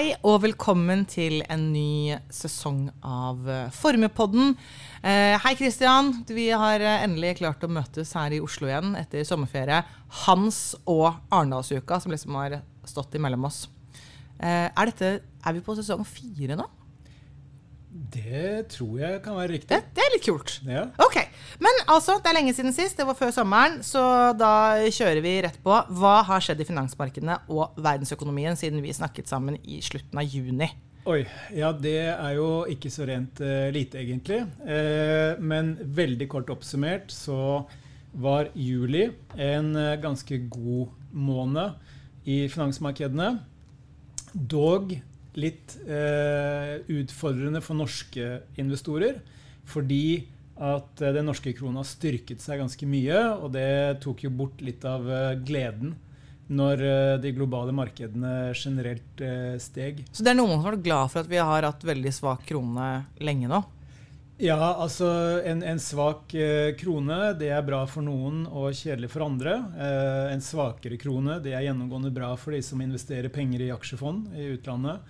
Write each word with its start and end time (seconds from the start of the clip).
Hei 0.00 0.14
og 0.24 0.38
velkommen 0.40 1.02
til 1.04 1.42
en 1.52 1.64
ny 1.74 2.14
sesong 2.32 2.86
av 3.04 3.42
Formepodden. 3.44 3.74
Formuepodden. 3.76 4.54
Eh, 5.04 5.34
hei, 5.44 5.52
Kristian. 5.58 6.08
Vi 6.24 6.46
har 6.56 6.80
eh, 6.80 7.02
endelig 7.04 7.34
klart 7.42 7.66
å 7.66 7.68
møtes 7.68 8.14
her 8.16 8.32
i 8.32 8.38
Oslo 8.40 8.70
igjen 8.70 8.94
etter 8.96 9.26
sommerferie. 9.28 9.82
Hans 10.22 10.62
og 10.88 11.18
Arendalsuka 11.28 11.98
som 12.00 12.14
liksom 12.14 12.38
har 12.40 12.56
stått 12.88 13.18
imellom 13.20 13.44
oss. 13.50 13.66
Eh, 14.38 14.70
er, 14.72 14.88
dette, 14.88 15.12
er 15.20 15.58
vi 15.58 15.60
på 15.66 15.76
sesong 15.76 16.08
fire 16.08 16.56
nå? 16.56 16.64
Det 17.90 18.68
tror 18.70 19.00
jeg 19.00 19.18
kan 19.24 19.34
være 19.34 19.56
riktig. 19.56 19.70
Det, 19.72 19.94
det 19.96 20.02
er 20.04 20.12
litt 20.14 20.26
kult. 20.26 20.52
Ja. 20.66 20.84
Ok, 21.02 21.16
Men 21.58 21.80
altså, 21.90 22.20
det 22.22 22.30
er 22.30 22.36
lenge 22.38 22.54
siden 22.54 22.74
sist. 22.74 22.96
Det 22.98 23.06
var 23.06 23.18
før 23.18 23.32
sommeren. 23.34 23.80
Så 23.86 24.02
da 24.38 24.52
kjører 24.86 25.22
vi 25.24 25.34
rett 25.42 25.58
på. 25.64 25.74
Hva 25.98 26.20
har 26.28 26.44
skjedd 26.44 26.62
i 26.62 26.68
finansmarkedene 26.68 27.40
og 27.50 27.74
verdensøkonomien 27.82 28.58
siden 28.58 28.82
vi 28.84 28.94
snakket 28.94 29.30
sammen 29.30 29.58
i 29.64 29.80
slutten 29.82 30.22
av 30.22 30.30
juni? 30.30 30.70
Oi. 31.10 31.24
Ja, 31.56 31.72
det 31.74 31.98
er 32.12 32.34
jo 32.36 32.48
ikke 32.70 32.92
så 32.94 33.08
rent 33.08 33.42
uh, 33.42 33.68
lite, 33.74 33.98
egentlig. 34.04 34.44
Uh, 34.62 35.34
men 35.42 35.74
veldig 35.82 36.30
kort 36.30 36.50
oppsummert 36.54 37.10
så 37.10 37.64
var 38.10 38.50
juli 38.54 39.08
en 39.34 39.74
uh, 39.74 39.96
ganske 40.02 40.42
god 40.52 40.94
måned 41.10 42.28
i 42.30 42.44
finansmarkedene. 42.52 43.32
Dog 44.30 44.92
litt 45.38 45.76
eh, 45.86 46.80
utfordrende 46.90 47.62
for 47.62 47.78
norske 47.78 48.40
investorer. 48.58 49.20
Fordi 49.70 50.04
at 50.60 51.00
eh, 51.00 51.14
den 51.16 51.28
norske 51.28 51.54
krona 51.56 51.84
styrket 51.86 52.42
seg 52.44 52.60
ganske 52.62 52.88
mye, 52.88 53.24
og 53.40 53.50
det 53.56 54.00
tok 54.04 54.26
jo 54.26 54.32
bort 54.42 54.60
litt 54.64 54.84
av 54.88 55.08
eh, 55.08 55.34
gleden 55.40 55.96
når 56.50 56.82
eh, 56.84 57.16
de 57.22 57.32
globale 57.36 57.74
markedene 57.76 58.52
generelt 58.58 59.24
steg. 59.62 60.04
Så 60.10 60.26
det 60.26 60.34
er 60.34 60.40
noen 60.40 60.56
som 60.56 60.64
har 60.66 60.76
vært 60.76 60.88
glad 60.88 61.12
for 61.12 61.22
at 61.22 61.30
vi 61.30 61.40
har 61.40 61.68
hatt 61.68 61.86
veldig 61.86 62.14
svak 62.14 62.44
krone 62.48 62.90
lenge 63.22 63.50
nå? 63.50 63.62
Ja, 64.40 64.56
altså 64.56 65.06
en, 65.44 65.60
en 65.60 65.80
svak 65.82 66.32
eh, 66.32 66.70
krone 66.80 67.34
det 67.36 67.50
er 67.52 67.64
bra 67.66 67.82
for 67.84 68.00
noen 68.06 68.46
og 68.48 68.72
kjedelig 68.72 69.10
for 69.12 69.26
andre. 69.26 69.58
Eh, 69.76 70.30
en 70.32 70.40
svakere 70.40 70.96
krone 71.00 71.36
det 71.44 71.52
er 71.52 71.66
gjennomgående 71.66 72.12
bra 72.14 72.30
for 72.40 72.56
de 72.56 72.62
som 72.64 72.80
investerer 72.80 73.28
penger 73.34 73.66
i 73.66 73.72
aksjefond 73.74 74.32
i 74.32 74.46
utlandet. 74.54 75.04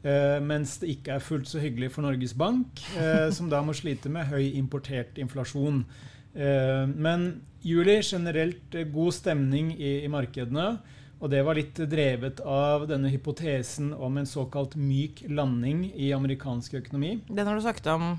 Eh, 0.00 0.38
mens 0.40 0.78
det 0.80 0.94
ikke 0.94 1.18
er 1.18 1.26
fullt 1.26 1.50
så 1.50 1.60
hyggelig 1.60 1.90
for 1.92 2.06
Norges 2.06 2.32
Bank, 2.32 2.80
eh, 2.96 3.28
som 3.36 3.52
da 3.52 3.60
må 3.60 3.76
slite 3.76 4.08
med 4.08 4.32
høy 4.32 4.56
importert 4.56 5.20
inflasjon. 5.20 5.84
Eh, 6.32 6.88
men 6.88 7.28
juli 7.60 8.00
generelt 8.00 8.72
eh, 8.72 8.88
god 8.88 9.12
stemning 9.12 9.74
i, 9.76 9.98
i 10.06 10.08
markedene. 10.08 10.78
Og 11.20 11.28
det 11.28 11.44
var 11.44 11.60
litt 11.60 11.76
drevet 11.84 12.40
av 12.48 12.88
denne 12.88 13.12
hypotesen 13.12 13.92
om 13.92 14.16
en 14.16 14.28
såkalt 14.28 14.72
myk 14.80 15.26
landing 15.28 15.90
i 15.92 16.14
amerikansk 16.16 16.80
økonomi. 16.80 17.18
Den 17.28 17.44
har 17.44 17.60
du 17.60 17.68
sagt 17.68 17.84
om 17.92 18.14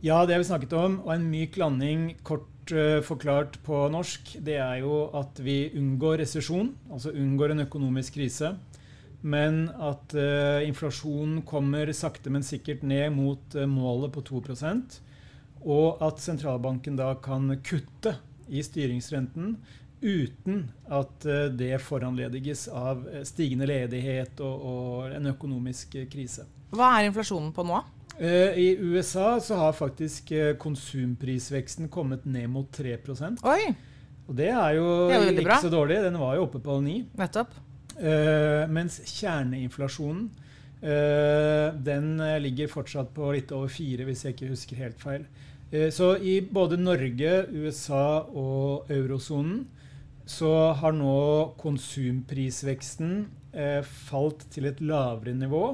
Ja, 0.00 0.22
det 0.24 0.32
har 0.32 0.40
vi 0.40 0.48
snakket 0.48 0.72
om. 0.80 0.94
Og 1.04 1.12
en 1.12 1.26
myk 1.28 1.58
landing, 1.60 2.14
kort 2.24 2.72
uh, 2.72 3.02
forklart 3.04 3.58
på 3.66 3.82
norsk, 3.92 4.32
det 4.40 4.56
er 4.56 4.78
jo 4.80 5.10
at 5.16 5.42
vi 5.44 5.74
unngår 5.76 6.22
resesjon, 6.22 6.70
altså 6.88 7.12
unngår 7.12 7.52
en 7.52 7.66
økonomisk 7.66 8.16
krise. 8.16 8.54
Men 9.20 9.66
at 9.76 10.16
uh, 10.16 10.64
inflasjonen 10.64 11.42
kommer 11.44 11.92
sakte, 11.92 12.32
men 12.32 12.46
sikkert 12.46 12.80
ned 12.80 13.12
mot 13.12 13.58
uh, 13.58 13.66
målet 13.68 14.14
på 14.16 14.24
2% 14.24 14.96
Og 15.68 16.00
at 16.00 16.24
sentralbanken 16.24 16.96
da 16.96 17.12
kan 17.20 17.52
kutte 17.60 18.16
i 18.48 18.64
styringsrenten 18.64 19.58
uten 20.00 20.62
at 20.88 21.26
det 21.60 21.74
foranlediges 21.84 22.70
av 22.72 23.02
stigende 23.28 23.66
ledighet 23.68 24.40
og, 24.40 24.62
og 24.64 25.12
en 25.12 25.28
økonomisk 25.28 25.98
krise. 26.08 26.46
Hva 26.72 26.94
er 26.96 27.10
inflasjonen 27.10 27.52
på 27.52 27.66
nå? 27.68 27.82
Eh, 28.20 28.58
I 28.58 28.76
USA 28.78 29.40
så 29.40 29.56
har 29.56 29.72
faktisk 29.72 30.30
eh, 30.32 30.56
konsumprisveksten 30.56 31.88
kommet 31.88 32.26
ned 32.28 32.50
mot 32.52 32.66
3 32.72 32.98
Oi, 33.48 33.74
Og 34.28 34.36
det 34.36 34.50
er 34.52 34.74
jo, 34.76 35.08
Det 35.08 35.14
er 35.16 35.22
jo 35.24 35.30
ikke 35.32 35.44
bra. 35.46 35.60
så 35.62 35.70
dårlig. 35.72 35.96
Den 36.04 36.18
var 36.20 36.34
jo 36.36 36.42
oppe 36.44 36.60
på 36.60 36.80
9 36.84 36.96
nettopp. 37.16 37.54
Uh, 38.00 38.64
mens 38.72 38.94
kjerneinflasjonen 39.04 40.30
uh, 40.80 41.74
den 41.84 42.22
ligger 42.40 42.70
fortsatt 42.72 43.10
på 43.12 43.26
litt 43.34 43.50
over 43.52 43.68
4 43.68 44.06
hvis 44.08 44.24
jeg 44.24 44.36
ikke 44.36 44.52
husker 44.52 44.76
helt 44.80 45.00
feil. 45.00 45.26
Uh, 45.72 45.88
så 45.92 46.14
i 46.16 46.38
både 46.40 46.78
Norge, 46.80 47.32
USA 47.52 48.20
og 48.28 48.88
eurosonen 48.88 49.66
så 50.28 50.72
har 50.76 50.92
nå 50.92 51.56
konsumprisveksten 51.58 53.24
falt 53.82 54.44
til 54.54 54.68
et 54.68 54.78
lavere 54.78 55.32
nivå 55.34 55.64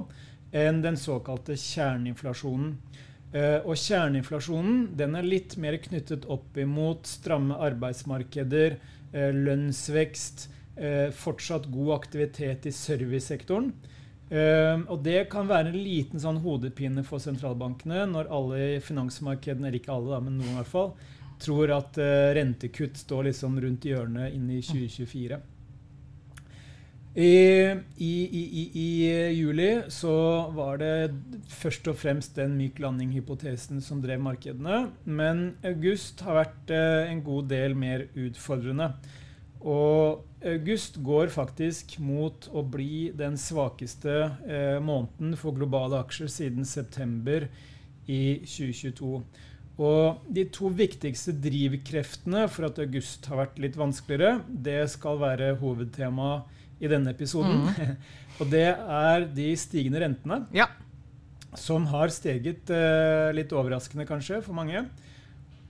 enn 0.52 0.82
den 0.82 0.96
såkalte 1.00 1.56
kjerneinflasjonen. 1.58 2.76
Eh, 3.36 3.58
og 3.66 3.74
kjerneinflasjonen 3.80 4.92
den 4.96 5.16
er 5.18 5.26
litt 5.26 5.56
mer 5.60 5.76
knyttet 5.82 6.26
opp 6.30 6.56
imot 6.60 7.08
stramme 7.10 7.58
arbeidsmarkeder, 7.66 8.78
eh, 9.12 9.32
lønnsvekst, 9.34 10.48
eh, 10.76 11.10
fortsatt 11.10 11.70
god 11.72 11.96
aktivitet 12.00 12.66
i 12.66 12.72
servicesektoren. 12.72 13.72
Og 14.28 15.04
det 15.04 15.28
kan 15.30 15.46
være 15.46 15.68
en 15.68 15.84
liten 15.84 16.18
sånn 16.18 16.40
hodepine 16.42 17.04
for 17.04 17.22
sentralbankene 17.22 18.10
når 18.10 18.26
alle 18.28 18.56
i 18.74 18.80
finansmarkedene, 18.80 19.68
eller 19.68 19.78
ikke 19.78 19.92
alle, 19.94 20.16
da, 20.16 20.18
men 20.18 20.40
noen 20.40 20.50
i 20.50 20.56
hvert 20.56 20.66
fall, 20.66 20.96
tror 21.38 21.70
at 21.70 21.94
rentekutt 22.34 22.96
står 22.96 23.28
liksom 23.28 23.60
rundt 23.62 23.86
hjørnet 23.86 24.34
inn 24.34 24.50
i 24.50 24.58
2024. 24.60 25.38
I, 27.16 27.72
i, 27.96 28.28
i, 28.28 28.42
i, 28.52 28.72
I 28.76 29.32
juli 29.32 29.70
så 29.88 30.12
var 30.52 30.82
det 30.82 31.14
først 31.48 31.86
og 31.88 31.96
fremst 31.96 32.36
den 32.36 32.58
myk 32.58 32.76
landing-hypotesen 32.84 33.80
som 33.80 34.02
drev 34.04 34.20
markedene. 34.20 34.90
Men 35.08 35.54
august 35.64 36.20
har 36.26 36.42
vært 36.42 36.72
eh, 36.76 37.08
en 37.08 37.22
god 37.24 37.48
del 37.48 37.76
mer 37.78 38.04
utfordrende. 38.12 38.90
Og 39.64 40.26
august 40.44 41.00
går 41.06 41.32
faktisk 41.32 41.96
mot 42.04 42.50
å 42.52 42.60
bli 42.68 43.08
den 43.16 43.40
svakeste 43.40 44.18
eh, 44.44 44.76
måneden 44.84 45.32
for 45.40 45.56
globale 45.56 46.02
aksjer 46.04 46.28
siden 46.28 46.68
september 46.68 47.48
i 48.12 48.42
2022. 48.44 49.22
Og 49.80 50.28
de 50.36 50.44
to 50.52 50.68
viktigste 50.68 51.32
drivkreftene 51.40 52.44
for 52.52 52.68
at 52.68 52.84
august 52.84 53.24
har 53.32 53.40
vært 53.40 53.58
litt 53.64 53.80
vanskeligere, 53.80 54.42
det 54.48 54.82
skal 54.92 55.16
være 55.24 55.54
hovedtema 55.64 56.30
i 56.80 56.88
denne 56.90 57.12
episoden. 57.14 57.66
Og 58.40 58.50
det 58.52 58.66
er 58.76 59.26
de 59.32 59.50
stigende 59.56 60.00
rentene, 60.02 60.42
Ja. 60.52 60.66
som 61.56 61.86
har 61.88 62.08
steget 62.12 62.68
eh, 62.70 63.30
litt 63.36 63.52
overraskende 63.56 64.04
kanskje 64.08 64.42
for 64.44 64.52
mange, 64.58 64.84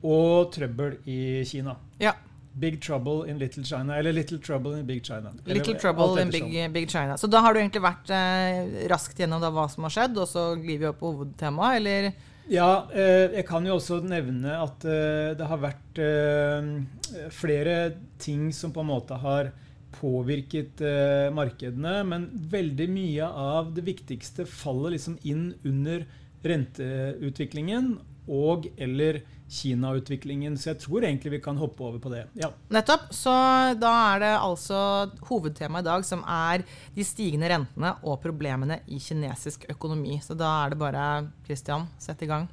og 0.06 0.50
trøbbel 0.54 0.98
i 1.08 1.44
Kina. 1.48 1.76
ja. 2.02 2.14
Big 2.56 2.78
trouble 2.80 3.26
in 3.28 3.36
Little 3.36 3.62
China, 3.68 3.98
eller 3.98 4.14
Little 4.16 4.38
trouble 4.40 4.78
in 4.78 4.86
Big 4.88 5.02
China. 5.04 5.28
Eller 5.44 5.58
Little 5.58 5.74
trouble 5.76 6.22
in 6.22 6.30
big, 6.32 6.46
big 6.72 6.88
China. 6.88 7.18
Så 7.20 7.28
da 7.28 7.42
har 7.44 7.52
du 7.52 7.58
egentlig 7.60 7.82
vært 7.84 8.08
eh, 8.16 8.86
raskt 8.88 9.18
gjennom 9.20 9.42
da 9.44 9.50
hva 9.52 9.66
som 9.68 9.84
har 9.84 9.92
skjedd, 9.92 10.16
og 10.16 10.24
så 10.30 10.44
glir 10.56 10.78
vi 10.80 10.86
opp 10.88 10.96
på 11.02 11.10
hovedtemaet, 11.18 11.82
eller? 11.82 12.08
Ja, 12.48 12.86
eh, 12.96 13.26
jeg 13.36 13.44
kan 13.50 13.68
jo 13.68 13.74
også 13.76 13.98
nevne 14.08 14.56
at 14.56 14.86
eh, 14.88 15.34
det 15.36 15.50
har 15.50 15.60
vært 15.66 16.00
eh, 16.00 17.28
flere 17.36 17.76
ting 18.24 18.48
som 18.56 18.72
på 18.72 18.80
en 18.80 18.88
måte 18.94 19.20
har 19.20 19.52
påvirket 19.96 20.82
eh, 20.84 21.28
markedene, 21.34 22.00
men 22.08 22.28
veldig 22.52 22.88
mye 22.92 23.28
av 23.28 23.72
det 23.76 23.86
viktigste 23.86 24.46
faller 24.48 24.96
liksom 24.96 25.18
inn 25.26 25.48
under 25.66 26.04
renteutviklingen 26.46 27.96
og 28.26 28.68
eller 28.76 29.22
Kina-utviklingen. 29.46 30.56
Så 30.58 30.72
jeg 30.72 30.80
tror 30.82 31.04
egentlig 31.06 31.36
vi 31.36 31.42
kan 31.44 31.58
hoppe 31.60 31.84
over 31.86 32.00
på 32.02 32.10
det. 32.10 32.24
Ja. 32.38 32.50
Nettopp. 32.74 33.08
Så 33.14 33.30
da 33.78 33.92
er 34.10 34.24
det 34.24 34.32
altså 34.34 34.80
hovedtemaet 35.28 35.86
i 35.86 35.90
dag 35.90 36.06
som 36.08 36.24
er 36.26 36.66
de 36.96 37.06
stigende 37.06 37.50
rentene 37.52 37.94
og 38.02 38.18
problemene 38.24 38.80
i 38.90 38.98
kinesisk 39.02 39.68
økonomi. 39.70 40.18
Så 40.24 40.34
da 40.38 40.50
er 40.64 40.74
det 40.74 40.80
bare, 40.82 41.06
Christian, 41.46 41.86
sett 42.02 42.26
i 42.26 42.30
gang. 42.30 42.48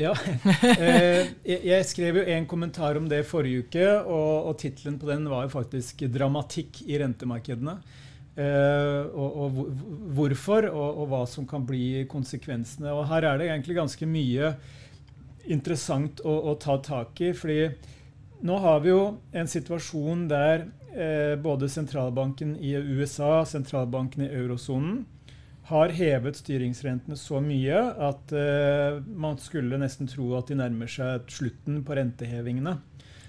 Ja. 0.00 0.14
Eh, 0.80 1.32
jeg, 1.44 1.84
skrev 1.88 2.20
jo 2.20 2.22
en 2.32 2.46
kommentar 2.48 2.96
om 2.96 3.08
det 3.08 3.24
forrige 3.28 3.66
uke, 3.66 3.86
og, 4.00 4.50
og 4.50 4.58
tittelen 4.60 4.96
på 5.00 5.08
den 5.10 5.26
var 5.28 5.44
jo 5.44 5.52
faktisk 5.52 6.06
'Dramatikk 6.08 6.82
i 6.86 6.98
rentemarkedene'. 7.00 7.76
Eh, 8.40 9.02
og, 9.12 9.36
og 9.44 9.58
hvorfor, 10.16 10.68
og, 10.70 11.02
og 11.02 11.10
hva 11.10 11.22
som 11.28 11.46
kan 11.48 11.66
bli 11.66 12.06
konsekvensene. 12.08 12.92
Og 12.94 13.08
her 13.10 13.26
er 13.28 13.40
det 13.40 13.50
egentlig 13.50 13.76
ganske 13.76 14.08
mye 14.08 14.54
interessant 15.50 16.22
å, 16.24 16.34
å 16.52 16.56
ta 16.60 16.78
tak 16.84 17.20
i. 17.20 17.32
fordi 17.36 17.70
nå 18.46 18.56
har 18.62 18.80
vi 18.80 18.92
jo 18.92 19.02
en 19.36 19.50
situasjon 19.50 20.28
der 20.30 20.68
eh, 20.94 21.34
både 21.40 21.68
sentralbanken 21.68 22.54
i 22.56 22.72
USA, 22.76 23.42
sentralbanken 23.44 24.24
i 24.24 24.32
eurosonen, 24.32 25.02
har 25.70 25.92
hevet 25.94 26.36
styringsrentene 26.40 27.16
så 27.18 27.40
mye 27.44 27.78
at 28.10 28.32
uh, 28.34 29.00
man 29.14 29.38
skulle 29.42 29.78
nesten 29.80 30.08
tro 30.10 30.32
at 30.38 30.50
de 30.50 30.58
nærmer 30.58 30.90
seg 30.90 31.28
slutten 31.30 31.80
på 31.86 31.96
rentehevingene. 31.98 32.76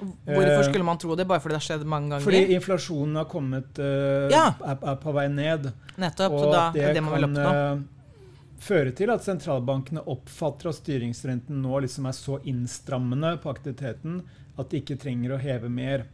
Hvorfor 0.01 0.63
skulle 0.65 0.85
man 0.88 0.97
tro 0.97 1.13
det? 1.15 1.27
Bare 1.29 1.38
fordi 1.43 1.53
det 1.53 1.59
har 1.59 1.65
skjedd 1.67 1.83
mange 1.85 2.09
ganger? 2.15 2.25
Fordi 2.25 2.55
inflasjonen 2.55 3.19
har 3.21 3.27
kommet 3.29 3.77
uh, 3.81 4.25
Ja. 4.33 4.47
er, 4.65 4.77
er 4.93 4.95
på 5.03 5.13
vei 5.13 5.27
ned. 5.29 5.69
Nettopp. 6.01 6.38
Så 6.41 6.47
da 6.49 6.63
at 6.71 6.79
er 6.81 6.88
det 6.89 6.95
det 6.97 7.03
man 7.05 7.13
vil 7.19 7.27
oppnå. 7.29 7.49
eh, 7.51 7.83
føre 8.61 8.93
til 8.97 9.13
at 9.13 9.25
sentralbankene 9.25 10.01
oppfatter 10.09 10.71
at 10.71 10.79
styringsrenten 10.79 11.61
nå 11.61 11.83
liksom 11.85 12.09
er 12.09 12.17
så 12.17 12.39
innstrammende 12.49 13.35
på 13.43 13.53
aktiviteten 13.53 14.23
at 14.57 14.69
de 14.73 14.81
ikke 14.81 14.97
trenger 15.01 15.35
å 15.35 15.41
heve 15.41 15.69
mer. 15.69 16.07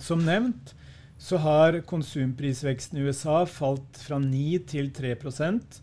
Som 0.00 0.26
nevnt 0.28 0.74
så 1.18 1.40
har 1.40 1.80
konsumprisveksten 1.88 2.98
i 2.98 3.06
USA 3.08 3.40
falt 3.48 3.98
fra 4.04 4.18
9 4.20 4.58
til 4.68 4.90
3% 4.94 5.80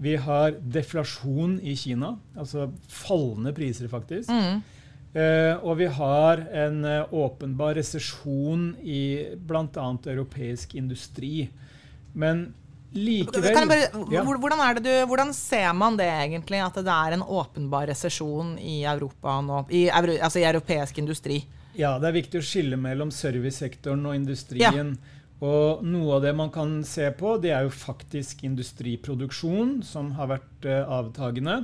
Vi 0.00 0.14
har 0.16 0.54
deflasjon 0.60 1.58
i 1.60 1.74
Kina, 1.76 2.14
altså 2.32 2.70
fallende 2.88 3.52
priser, 3.52 3.88
faktisk. 3.92 4.30
Mm. 4.32 4.62
Uh, 5.10 5.58
og 5.66 5.74
vi 5.76 5.90
har 5.90 6.40
en 6.62 6.84
uh, 6.86 7.12
åpenbar 7.12 7.74
resesjon 7.76 8.70
i 8.80 9.26
bl.a. 9.36 9.88
europeisk 10.06 10.76
industri. 10.78 11.50
Men 12.14 12.46
likevel 12.94 13.68
bare, 13.68 13.90
Ja. 14.14 14.24
hvordan, 14.24 14.60
er 14.64 14.78
det 14.78 14.84
du, 14.86 15.06
hvordan 15.10 15.34
ser 15.34 15.72
man 15.74 15.98
det 15.98 16.08
egentlig, 16.08 16.62
at 16.64 16.74
det 16.80 16.94
er 16.94 17.18
en 17.18 17.22
åpenbar 17.22 17.90
resesjon 17.90 18.56
i 18.58 18.84
Europa 18.84 19.40
nå? 19.44 19.66
I, 19.68 19.88
altså 19.90 20.40
i 20.40 20.48
europeisk 20.48 20.98
industri? 20.98 21.42
Ja, 21.80 21.94
det 21.96 22.10
er 22.10 22.18
viktig 22.18 22.40
å 22.42 22.44
skille 22.44 22.76
mellom 22.76 23.12
servicesektoren 23.14 24.04
og 24.10 24.18
industrien. 24.18 24.94
Og 25.40 25.84
noe 25.86 26.18
av 26.18 26.24
det 26.26 26.34
man 26.36 26.50
kan 26.52 26.80
se 26.84 27.06
på, 27.16 27.38
det 27.40 27.54
er 27.56 27.64
jo 27.64 27.72
faktisk 27.72 28.42
industriproduksjon, 28.44 29.78
som 29.86 30.10
har 30.18 30.28
vært 30.34 30.68
eh, 30.68 30.82
avtagende. 30.84 31.62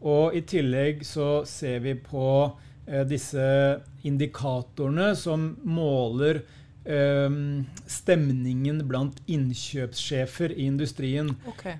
Og 0.00 0.36
i 0.38 0.40
tillegg 0.48 1.04
så 1.04 1.42
ser 1.48 1.82
vi 1.84 1.92
på 2.00 2.24
eh, 2.86 3.04
disse 3.08 3.44
indikatorene 4.08 5.10
som 5.20 5.50
måler 5.68 6.40
eh, 6.88 7.36
stemningen 7.98 8.80
blant 8.88 9.20
innkjøpssjefer 9.28 10.56
i 10.56 10.70
industrien. 10.70 11.34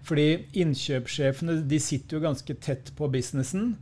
Fordi 0.04 0.28
innkjøpssjefene 0.66 1.62
de 1.70 1.80
sitter 1.80 2.18
jo 2.18 2.26
ganske 2.28 2.60
tett 2.60 2.92
på 3.00 3.08
businessen. 3.08 3.72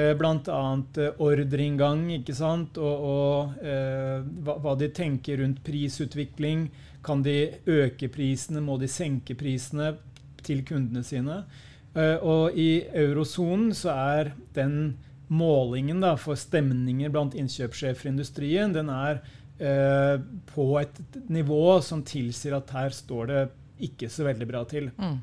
Eh, 0.00 0.12
Bl.a. 0.18 0.60
Eh, 0.96 1.22
ordreinngang 1.22 2.06
ikke 2.18 2.36
sant? 2.36 2.78
og, 2.80 3.06
og 3.10 3.64
eh, 3.64 4.20
hva, 4.44 4.56
hva 4.62 4.76
de 4.80 4.90
tenker 4.94 5.42
rundt 5.42 5.62
prisutvikling. 5.66 6.68
Kan 7.04 7.24
de 7.24 7.36
øke 7.68 8.10
prisene? 8.12 8.62
Må 8.64 8.78
de 8.80 8.88
senke 8.90 9.36
prisene 9.38 9.94
til 10.44 10.64
kundene 10.68 11.04
sine? 11.06 11.42
Eh, 11.94 12.16
og 12.22 12.56
i 12.58 12.84
eurosonen 12.94 13.74
så 13.76 13.94
er 13.94 14.34
den 14.56 14.98
målingen 15.30 16.02
da, 16.02 16.16
for 16.18 16.38
stemninger 16.38 17.12
blant 17.12 17.36
innkjøpssjefer 17.38 18.08
i 18.08 18.12
industrien 18.12 18.72
den 18.74 18.90
er 18.90 19.20
eh, 19.62 20.16
på 20.50 20.66
et 20.80 20.98
nivå 21.30 21.78
som 21.86 22.02
tilsier 22.06 22.56
at 22.58 22.72
her 22.74 22.94
står 22.94 23.30
det 23.30 23.42
ikke 23.86 24.10
så 24.12 24.26
veldig 24.26 24.48
bra 24.50 24.64
til. 24.68 24.90
Mm. 24.98 25.18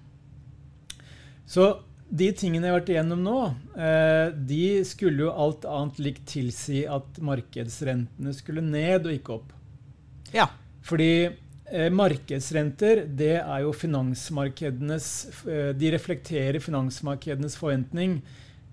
Så 1.47 1.67
de 2.07 2.29
tingene 2.35 2.67
jeg 2.67 2.71
har 2.71 2.79
vært 2.79 2.93
igjennom 2.93 3.23
nå, 3.25 3.39
eh, 3.75 4.29
de 4.47 4.63
skulle 4.87 5.25
jo 5.25 5.33
alt 5.33 5.67
annet 5.67 5.99
likt 5.99 6.23
tilsi 6.31 6.85
at 6.87 7.19
markedsrentene 7.19 8.33
skulle 8.35 8.63
ned 8.63 9.09
og 9.09 9.17
ikke 9.17 9.35
opp. 9.35 9.51
Ja. 10.31 10.47
Fordi 10.87 11.11
eh, 11.27 11.89
markedsrenter 11.91 13.03
det 13.19 13.35
er 13.41 13.61
jo 13.65 13.75
finansmarkedenes 13.75 15.07
eh, 15.47 15.71
De 15.75 15.91
reflekterer 15.91 16.59
finansmarkedenes 16.63 17.59
forventning 17.59 18.21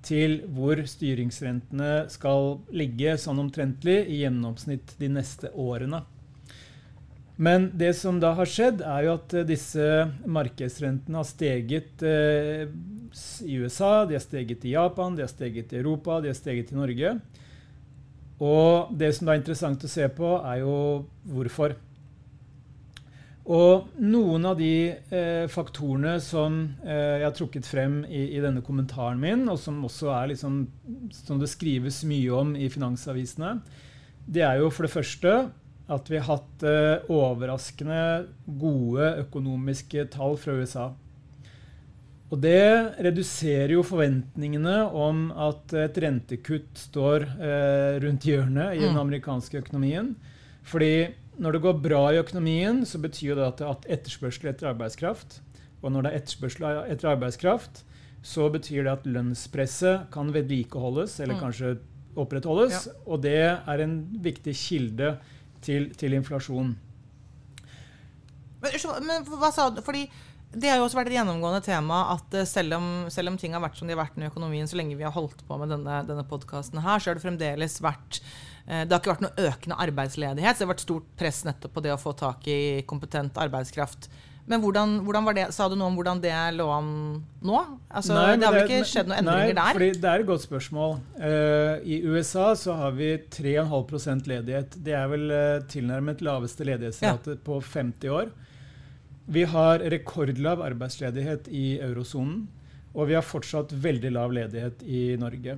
til 0.04 0.42
hvor 0.54 0.78
styringsrentene 0.86 2.04
skal 2.12 2.58
ligge 2.76 3.16
sånn 3.18 3.40
omtrentlig 3.46 4.02
i 4.12 4.20
gjennomsnitt 4.22 4.94
de 5.00 5.10
neste 5.10 5.50
årene. 5.58 6.04
Men 7.36 7.70
det 7.74 7.96
som 7.98 8.20
da 8.22 8.30
har 8.38 8.46
skjedd, 8.46 8.82
er 8.86 9.06
jo 9.08 9.14
at 9.16 9.34
eh, 9.34 9.46
disse 9.48 9.86
markedsrentene 10.26 11.18
har 11.18 11.26
steget 11.26 12.04
eh, 12.06 12.68
i 13.42 13.56
USA, 13.58 14.04
de 14.06 14.14
har 14.14 14.22
steget 14.22 14.66
i 14.66 14.74
Japan, 14.76 15.16
de 15.16 15.24
har 15.26 15.32
steget 15.32 15.72
i 15.74 15.80
Europa, 15.80 16.20
de 16.22 16.30
har 16.30 16.38
steget 16.38 16.70
i 16.70 16.78
Norge. 16.78 17.16
Og 18.44 18.94
det 18.98 19.10
som 19.14 19.26
da 19.26 19.34
er 19.34 19.42
interessant 19.42 19.82
å 19.86 19.90
se 19.90 20.06
på, 20.14 20.36
er 20.46 20.62
jo 20.62 20.76
hvorfor. 21.30 21.74
Og 23.44 23.90
noen 24.00 24.46
av 24.48 24.56
de 24.56 24.94
eh, 24.94 25.44
faktorene 25.52 26.16
som 26.24 26.62
eh, 26.80 27.20
jeg 27.20 27.26
har 27.26 27.34
trukket 27.36 27.66
frem 27.68 27.98
i, 28.08 28.22
i 28.38 28.40
denne 28.40 28.62
kommentaren 28.64 29.20
min, 29.20 29.44
og 29.52 29.58
som 29.60 29.82
også 29.84 30.08
er 30.16 30.30
liksom, 30.32 30.62
som 31.12 31.42
det 31.42 31.50
skrives 31.52 32.00
mye 32.08 32.30
om 32.32 32.54
i 32.56 32.70
finansavisene, 32.72 33.58
det 34.24 34.46
er 34.46 34.62
jo 34.62 34.70
for 34.72 34.86
det 34.86 34.94
første 34.94 35.34
at 35.88 36.08
vi 36.08 36.16
har 36.16 36.24
hatt 36.38 36.62
eh, 36.64 37.04
overraskende 37.12 38.26
gode 38.60 39.10
økonomiske 39.26 40.06
tall 40.14 40.36
fra 40.40 40.52
USA. 40.56 40.86
Og 42.32 42.40
det 42.40 42.96
reduserer 43.04 43.74
jo 43.76 43.82
forventningene 43.86 44.78
om 44.96 45.26
at 45.36 45.74
et 45.76 45.98
rentekutt 46.02 46.80
står 46.88 47.26
eh, 47.36 47.98
rundt 48.02 48.24
hjørnet 48.26 48.74
i 48.78 48.80
den 48.80 48.94
Mm. 48.96 49.02
amerikanske 49.04 49.60
økonomien. 49.60 50.14
Fordi 50.64 51.12
når 51.38 51.52
det 51.52 51.62
går 51.62 51.82
bra 51.82 52.02
i 52.12 52.18
økonomien, 52.22 52.84
så 52.86 52.98
betyr 52.98 53.34
det 53.36 53.44
at 53.46 53.56
det 53.58 53.66
er 53.68 53.98
etterspørsel 53.98 54.48
etter 54.50 54.70
arbeidskraft. 54.72 55.40
Og 55.82 55.92
når 55.92 56.02
det 56.02 56.10
er 56.12 56.18
etterspørsel 56.22 56.90
etter 56.90 57.10
arbeidskraft, 57.12 57.84
så 58.24 58.48
betyr 58.50 58.84
det 58.84 58.92
at 58.92 59.04
lønnspresset 59.06 60.10
kan 60.10 60.32
vedlikeholdes, 60.32 61.20
eller 61.20 61.34
Mm. 61.34 61.40
kanskje 61.40 61.78
opprettholdes. 62.16 62.88
Og 63.06 63.20
det 63.22 63.36
er 63.36 63.78
en 63.84 64.08
viktig 64.22 64.54
kilde 64.56 65.18
til, 65.64 65.90
til 65.98 66.16
inflasjon. 66.16 66.74
Men, 68.64 68.78
men 69.04 69.26
hva 69.28 69.50
sa 69.52 69.68
du? 69.72 69.82
Fordi 69.84 70.06
det 70.54 70.70
har 70.70 70.78
jo 70.78 70.86
også 70.86 70.98
vært 71.00 71.10
et 71.10 71.16
gjennomgående 71.18 71.62
tema 71.66 72.00
at 72.14 72.34
eh, 72.38 72.46
selv 72.48 72.76
om, 72.78 72.88
selv 73.12 73.32
om 73.32 73.38
ting 73.40 73.56
har 73.56 73.62
vært 73.64 73.78
som 73.80 73.88
de 73.88 73.94
har 73.94 74.04
vært 74.04 74.18
i 74.20 74.28
økonomien 74.28 74.68
så 74.70 74.78
lenge 74.78 74.96
vi 74.98 75.06
har 75.06 75.14
holdt 75.14 75.42
på 75.48 75.58
med 75.60 75.72
denne, 75.74 76.00
denne 76.06 76.26
podkasten 76.30 76.82
her, 76.84 77.02
så 77.02 77.10
har 77.10 77.18
det 77.18 77.24
fremdeles 77.24 77.80
vært 77.82 78.20
eh, 78.20 78.84
Det 78.84 78.92
har 78.94 79.00
ikke 79.00 79.14
vært 79.16 79.24
noe 79.26 79.48
økende 79.50 79.80
arbeidsledighet, 79.86 80.54
så 80.54 80.62
det 80.62 80.68
har 80.68 80.74
vært 80.76 80.86
stort 80.86 81.10
press 81.18 81.42
nettopp 81.48 81.74
på 81.74 81.84
det 81.84 81.94
å 81.94 82.00
få 82.00 82.14
tak 82.18 82.46
i 82.50 82.60
kompetent 82.88 83.40
arbeidskraft. 83.42 84.08
Men 84.44 84.60
hvordan, 84.60 84.98
hvordan 85.06 85.24
var 85.24 85.36
det, 85.38 85.44
sa 85.56 85.70
du 85.72 85.74
noe 85.78 85.88
om 85.88 85.94
hvordan 85.96 86.18
det 86.20 86.32
lå 86.58 86.66
an 86.68 86.88
nå? 87.40 87.60
Altså, 87.88 88.12
Nei, 88.12 88.34
det 88.36 88.44
har 88.44 88.56
vel 88.58 88.66
ikke 88.66 88.88
skjedd 88.90 89.08
noen 89.08 89.22
endringer 89.22 89.54
nei, 89.56 89.62
der? 89.62 89.78
Fordi 89.78 90.02
det 90.02 90.10
er 90.10 90.24
et 90.24 90.28
godt 90.28 90.44
spørsmål. 90.44 90.98
Uh, 91.16 91.72
I 91.80 92.00
USA 92.04 92.50
så 92.60 92.76
har 92.76 92.92
vi 92.98 93.14
3,5% 93.32 94.28
ledighet. 94.28 94.76
Det 94.84 94.96
er 94.98 95.08
vel 95.08 95.32
uh, 95.32 95.64
tilnærmet 95.72 96.20
laveste 96.24 96.68
ledighetsrate 96.68 97.38
på 97.46 97.56
50 97.64 98.12
år. 98.12 98.34
Vi 99.32 99.46
har 99.48 99.80
rekordlav 99.94 100.60
arbeidsledighet 100.66 101.48
i 101.48 101.78
eurosonen. 101.80 102.44
Og 102.94 103.08
vi 103.08 103.16
har 103.16 103.24
fortsatt 103.26 103.72
veldig 103.72 104.12
lav 104.14 104.32
ledighet 104.36 104.84
i 104.86 105.16
Norge. 105.18 105.56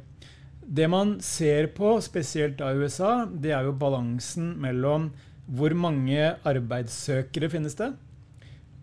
Det 0.66 0.86
man 0.90 1.18
ser 1.22 1.68
på, 1.74 1.98
spesielt 2.02 2.62
av 2.64 2.78
USA, 2.78 3.26
det 3.26 3.52
er 3.54 3.66
jo 3.66 3.74
balansen 3.76 4.54
mellom 4.62 5.10
hvor 5.46 5.74
mange 5.78 6.32
arbeidssøkere 6.48 7.50
finnes 7.52 7.76
det, 7.78 7.92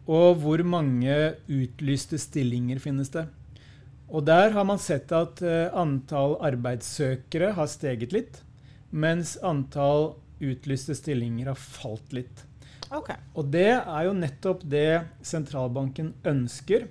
og 0.03 0.41
hvor 0.43 0.63
mange 0.67 1.13
utlyste 1.47 2.19
stillinger 2.19 2.81
finnes 2.83 3.11
det. 3.13 3.25
Og 4.13 4.25
der 4.27 4.51
har 4.53 4.65
man 4.67 4.81
sett 4.81 5.11
at 5.15 5.41
eh, 5.41 5.71
antall 5.73 6.35
arbeidssøkere 6.43 7.53
har 7.57 7.69
steget 7.71 8.13
litt, 8.13 8.41
mens 8.91 9.37
antall 9.41 10.13
utlyste 10.43 10.95
stillinger 10.97 11.53
har 11.53 11.59
falt 11.59 12.13
litt. 12.13 12.43
Okay. 12.93 13.17
Og 13.33 13.47
det 13.53 13.71
er 13.79 14.01
jo 14.05 14.13
nettopp 14.17 14.61
det 14.69 15.05
sentralbanken 15.25 16.11
ønsker. 16.29 16.85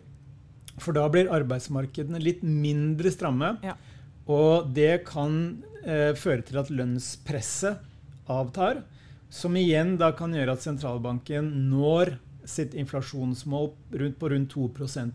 For 0.81 0.97
da 0.97 1.05
blir 1.13 1.31
arbeidsmarkedene 1.31 2.19
litt 2.19 2.41
mindre 2.43 3.13
stramme. 3.15 3.55
Ja. 3.63 3.77
Og 4.27 4.73
det 4.75 5.05
kan 5.07 5.63
eh, 5.85 6.11
føre 6.19 6.43
til 6.49 6.59
at 6.59 6.73
lønnspresset 6.73 7.79
avtar. 8.33 8.83
Som 9.33 9.55
igjen 9.61 9.95
da 10.01 10.11
kan 10.17 10.35
gjøre 10.35 10.57
at 10.57 10.65
sentralbanken 10.65 11.53
når 11.71 12.17
sitt 12.45 12.75
inflasjonsmål 12.75 13.71
rundt 13.91 14.19
på 14.19 14.29
rundt 14.33 14.55
2 14.55 14.69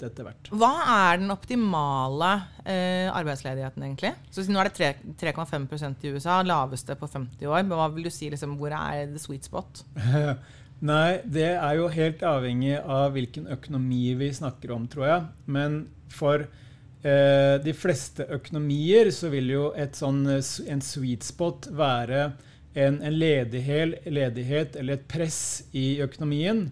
etter 0.05 0.23
hvert. 0.23 0.51
Hva 0.51 0.71
er 0.93 1.19
den 1.21 1.31
optimale 1.33 2.29
eh, 2.63 3.09
arbeidsledigheten, 3.11 3.83
egentlig? 3.83 4.13
Så 4.31 4.45
Nå 4.47 4.61
er 4.61 4.69
det 4.69 4.93
3,5% 5.19 6.05
i 6.07 6.13
USA, 6.15 6.41
laveste 6.43 6.95
på 6.95 7.07
50 7.07 7.47
år. 7.47 7.63
Men 7.63 7.75
hva 7.77 7.89
vil 7.93 8.07
du 8.07 8.13
si, 8.13 8.29
liksom, 8.31 8.57
hvor 8.59 8.73
er 8.75 9.07
the 9.11 9.21
sweet 9.21 9.47
spot? 9.47 9.83
Nei, 10.87 11.19
det 11.25 11.51
er 11.55 11.79
jo 11.79 11.89
helt 11.89 12.21
avhengig 12.21 12.77
av 12.79 13.15
hvilken 13.15 13.47
økonomi 13.49 14.13
vi 14.19 14.29
snakker 14.33 14.75
om, 14.75 14.85
tror 14.91 15.07
jeg. 15.07 15.23
Men 15.49 15.79
for 16.13 16.45
eh, 16.45 17.55
de 17.63 17.73
fleste 17.73 18.27
økonomier 18.37 19.09
så 19.15 19.31
vil 19.33 19.49
jo 19.55 19.71
et 19.75 19.97
sånn, 19.97 20.21
eh, 20.35 20.43
en 20.69 20.83
sweet 20.85 21.25
spot 21.25 21.71
være 21.73 22.29
en, 22.77 22.99
en 23.01 23.17
ledighet, 23.17 24.05
ledighet 24.05 24.77
eller 24.77 24.99
et 24.99 25.07
press 25.09 25.39
i 25.73 25.97
økonomien 26.03 26.67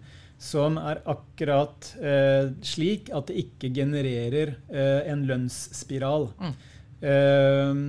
som 0.45 0.77
er 0.77 1.01
akkurat 1.09 1.89
eh, 1.97 2.51
slik 2.65 3.09
at 3.15 3.31
det 3.31 3.39
ikke 3.47 3.73
genererer 3.73 4.55
eh, 4.69 5.01
en 5.11 5.25
lønnsspiral. 5.29 6.29
Mm. 6.37 6.53
Eh, 7.09 7.81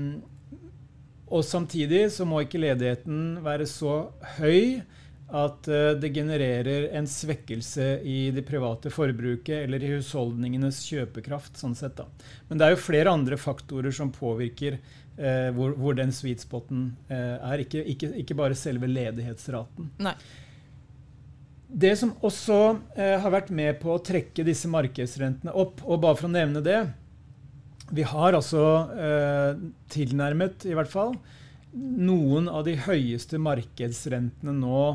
Og 1.26 1.42
samtidig 1.42 2.04
så 2.14 2.26
må 2.28 2.44
ikke 2.44 2.60
ledigheten 2.62 3.40
være 3.42 3.66
så 3.66 3.96
høy 4.38 4.78
at 5.26 5.66
eh, 5.66 5.96
det 5.98 6.12
genererer 6.14 6.86
en 6.94 7.08
svekkelse 7.10 7.88
i 8.06 8.30
det 8.34 8.44
private 8.46 8.92
forbruket 8.94 9.64
eller 9.64 9.82
i 9.82 9.90
husholdningenes 9.96 10.84
kjøpekraft. 10.86 11.58
sånn 11.58 11.74
sett 11.74 11.96
da. 11.98 12.06
Men 12.48 12.60
det 12.60 12.66
er 12.68 12.76
jo 12.76 12.84
flere 12.84 13.10
andre 13.10 13.38
faktorer 13.40 13.90
som 13.94 14.14
påvirker 14.14 14.78
eh, 14.78 15.50
hvor, 15.56 15.74
hvor, 15.74 15.98
den 15.98 16.14
sweet 16.14 16.46
spoten 16.46 16.92
eh, 17.10 17.36
er. 17.42 17.64
Ikke, 17.66 17.82
ikke, 17.82 18.12
ikke, 18.22 18.38
bare 18.38 18.58
selve 18.58 18.86
ledighetsraten. 18.90 19.90
Nei. 20.06 20.14
Det 21.66 21.92
som 21.98 22.14
også 22.24 22.60
eh, 22.94 23.16
har 23.22 23.32
vært 23.34 23.50
med 23.50 23.80
på 23.82 23.94
å 23.94 24.02
trekke 24.02 24.44
disse 24.46 24.70
markedsrentene 24.70 25.54
opp, 25.54 25.82
og 25.84 26.02
bare 26.04 26.18
for 26.18 26.28
å 26.28 26.34
nevne 26.36 26.62
det 26.62 26.84
Vi 27.90 28.04
har 28.06 28.34
altså 28.38 28.62
eh, 28.94 29.58
tilnærmet, 29.90 30.66
i 30.66 30.74
hvert 30.78 30.90
fall, 30.90 31.16
noen 31.74 32.48
av 32.48 32.64
de 32.66 32.76
høyeste 32.86 33.38
markedsrentene 33.42 34.54
nå 34.56 34.86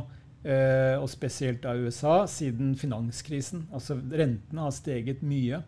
Eh, 0.42 0.98
og 0.98 1.06
spesielt 1.12 1.66
av 1.70 1.78
USA, 1.78 2.24
siden 2.26 2.74
finanskrisen. 2.80 3.68
Altså 3.74 4.00
rentene 4.00 4.66
har 4.66 4.74
steget 4.74 5.22
mye. 5.22 5.62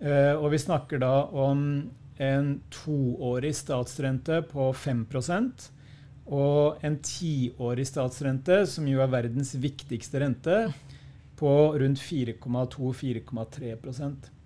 Eh, 0.00 0.34
og 0.34 0.50
vi 0.54 0.58
snakker 0.58 1.02
da 1.02 1.28
om 1.30 1.60
en 2.18 2.48
toårig 2.74 3.54
statsrente 3.54 4.40
på 4.50 4.72
5 4.74 5.04
og 6.28 6.76
en 6.84 6.98
tiårig 7.04 7.86
statsrente, 7.88 8.66
som 8.68 8.88
jo 8.88 9.00
er 9.04 9.08
verdens 9.12 9.54
viktigste 9.58 10.20
rente, 10.22 10.72
på 11.38 11.74
rundt 11.78 12.00
4,2-4,3% 12.02 14.38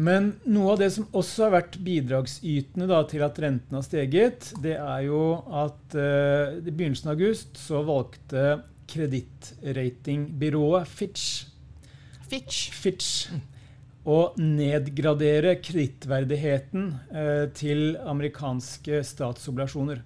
men 0.00 0.30
noe 0.48 0.70
av 0.72 0.78
det 0.80 0.86
som 0.94 1.04
også 1.16 1.42
har 1.46 1.52
vært 1.58 1.74
bidragsytende 1.84 2.86
da, 2.88 3.02
til 3.08 3.22
at 3.26 3.38
renten 3.42 3.76
har 3.76 3.84
steget, 3.84 4.52
det 4.64 4.76
er 4.78 5.00
jo 5.08 5.22
at 5.60 5.96
uh, 5.98 6.56
i 6.56 6.70
begynnelsen 6.70 7.10
av 7.10 7.14
august 7.18 7.58
så 7.60 7.82
valgte 7.84 8.62
kredittratingbyrået 8.90 10.88
Fitch, 10.88 11.44
Fitch. 12.30 12.70
Fitch 12.72 13.28
å 14.10 14.20
nedgradere 14.40 15.56
kredittverdigheten 15.62 16.86
eh, 17.14 17.44
til 17.54 17.94
amerikanske 18.02 19.02
statsobligasjoner. 19.06 20.00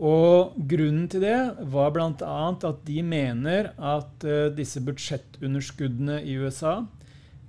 Og 0.00 0.56
grunnen 0.70 1.04
til 1.12 1.22
det 1.26 1.38
var 1.72 1.92
bl.a. 1.92 2.38
at 2.56 2.80
de 2.86 3.02
mener 3.04 3.72
at 3.76 4.24
eh, 4.26 4.48
disse 4.56 4.82
budsjettunderskuddene 4.84 6.22
i 6.24 6.38
USA 6.40 6.80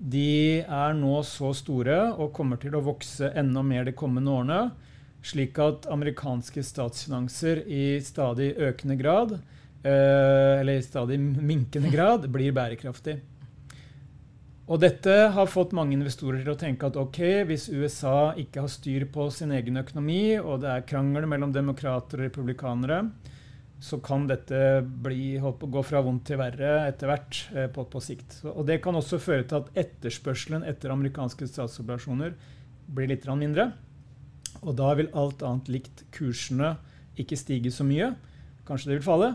de 0.02 0.62
er 0.66 0.96
nå 0.98 1.20
så 1.28 1.52
store 1.54 1.98
og 2.16 2.34
kommer 2.34 2.58
til 2.58 2.74
å 2.74 2.84
vokse 2.84 3.30
enda 3.38 3.62
mer 3.62 3.86
de 3.86 3.94
kommende 3.94 4.34
årene, 4.34 4.62
slik 5.22 5.60
at 5.62 5.86
amerikanske 5.94 6.64
statsfinanser 6.66 7.62
i 7.70 8.00
stadig 8.02 8.56
økende 8.58 8.98
grad, 8.98 9.36
eh, 9.86 10.58
eller 10.58 10.80
i 10.80 10.86
stadig 10.86 11.20
minkende 11.22 11.94
grad, 11.94 12.26
blir 12.34 12.50
bærekraftig. 12.58 13.20
Og 14.72 14.80
dette 14.80 15.12
har 15.36 15.50
fått 15.52 15.74
mange 15.76 15.98
investorer 15.98 16.46
til 16.46 16.54
å 16.54 16.60
tenke 16.60 16.88
at 16.88 16.96
ok, 16.96 17.20
hvis 17.50 17.68
USA 17.74 18.32
ikke 18.40 18.64
har 18.64 18.72
styr 18.72 19.04
på 19.12 19.26
sin 19.36 19.52
egen 19.52 19.82
økonomi, 19.82 20.38
og 20.40 20.62
det 20.64 20.70
er 20.72 20.86
krangel 20.88 21.26
mellom 21.28 21.52
demokrater 21.52 22.22
og 22.22 22.30
republikanere, 22.30 23.02
så 23.84 23.98
kan 24.00 24.28
dette 24.30 24.80
bli, 25.04 25.36
håper, 25.42 25.68
gå 25.74 25.82
fra 25.84 26.00
vondt 26.06 26.24
til 26.30 26.40
verre 26.40 26.86
etter 26.86 27.10
hvert 27.10 27.40
eh, 27.52 27.68
på, 27.74 27.84
på, 27.90 28.00
sikt. 28.00 28.38
Og 28.48 28.62
Det 28.70 28.78
kan 28.84 28.96
også 28.96 29.20
føre 29.20 29.44
til 29.50 29.58
at 29.60 29.82
etterspørselen 29.84 30.64
etter 30.70 30.94
amerikanske 30.94 31.50
statsobligasjoner 31.50 32.38
blir 32.96 33.10
litt 33.12 33.26
mindre. 33.28 33.72
Og 34.62 34.78
da 34.78 34.94
vil 34.96 35.10
alt 35.18 35.44
annet 35.44 35.72
likt 35.74 36.06
kursene 36.16 36.76
ikke 37.20 37.40
stige 37.40 37.74
så 37.74 37.84
mye. 37.84 38.14
Kanskje 38.70 38.94
det 38.94 39.02
vil 39.02 39.10
falle. 39.10 39.34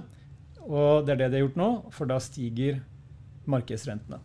Og 0.62 1.04
det 1.04 1.16
er 1.16 1.20
det 1.24 1.28
de 1.34 1.42
har 1.42 1.44
gjort 1.48 1.60
nå, 1.60 1.68
for 1.92 2.08
da 2.08 2.22
stiger 2.22 2.80
markedsrentene. 3.50 4.22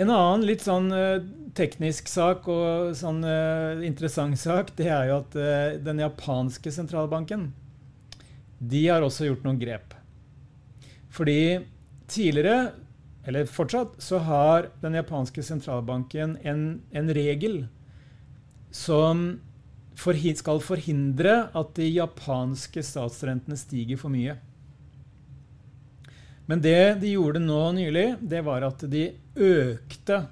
En 0.00 0.08
annen 0.08 0.46
litt 0.48 0.64
sånn 0.64 0.88
uh, 0.94 1.20
teknisk 1.56 2.08
sak 2.08 2.46
og 2.48 2.94
sånn 2.96 3.20
uh, 3.26 3.82
interessant 3.84 4.38
sak, 4.40 4.72
det 4.78 4.88
er 4.88 5.10
jo 5.10 5.18
at 5.20 5.36
uh, 5.36 5.76
den 5.84 6.00
japanske 6.00 6.72
sentralbanken 6.72 7.50
de 8.60 8.80
har 8.86 9.04
også 9.04 9.28
gjort 9.28 9.44
noen 9.44 9.60
grep. 9.60 9.94
Fordi 11.12 11.60
tidligere, 12.10 12.72
eller 13.28 13.48
fortsatt, 13.48 13.96
så 14.00 14.20
har 14.24 14.68
den 14.82 14.96
japanske 14.98 15.44
sentralbanken 15.44 16.36
en, 16.44 16.64
en 16.92 17.12
regel 17.16 17.62
som 18.72 19.40
forhi 20.00 20.32
skal 20.36 20.60
forhindre 20.64 21.50
at 21.56 21.72
de 21.76 21.88
japanske 21.88 22.84
statsrentene 22.84 23.58
stiger 23.58 24.00
for 24.00 24.12
mye. 24.12 24.36
Men 26.50 26.62
det 26.64 26.98
de 26.98 27.12
gjorde 27.14 27.38
nå 27.38 27.62
nylig, 27.76 28.08
det 28.26 28.40
var 28.42 28.64
at 28.66 28.82
de 28.90 29.04
økte 29.38 30.24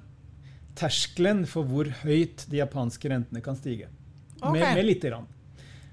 terskelen 0.79 1.45
for 1.47 1.67
hvor 1.67 1.87
høyt 2.01 2.43
de 2.51 2.59
japanske 2.59 3.11
rentene 3.11 3.39
kan 3.43 3.55
stige. 3.55 3.87
Okay. 4.39 4.51
Med, 4.57 4.65
med 4.75 4.87
lite 4.87 5.13
grann. 5.13 5.29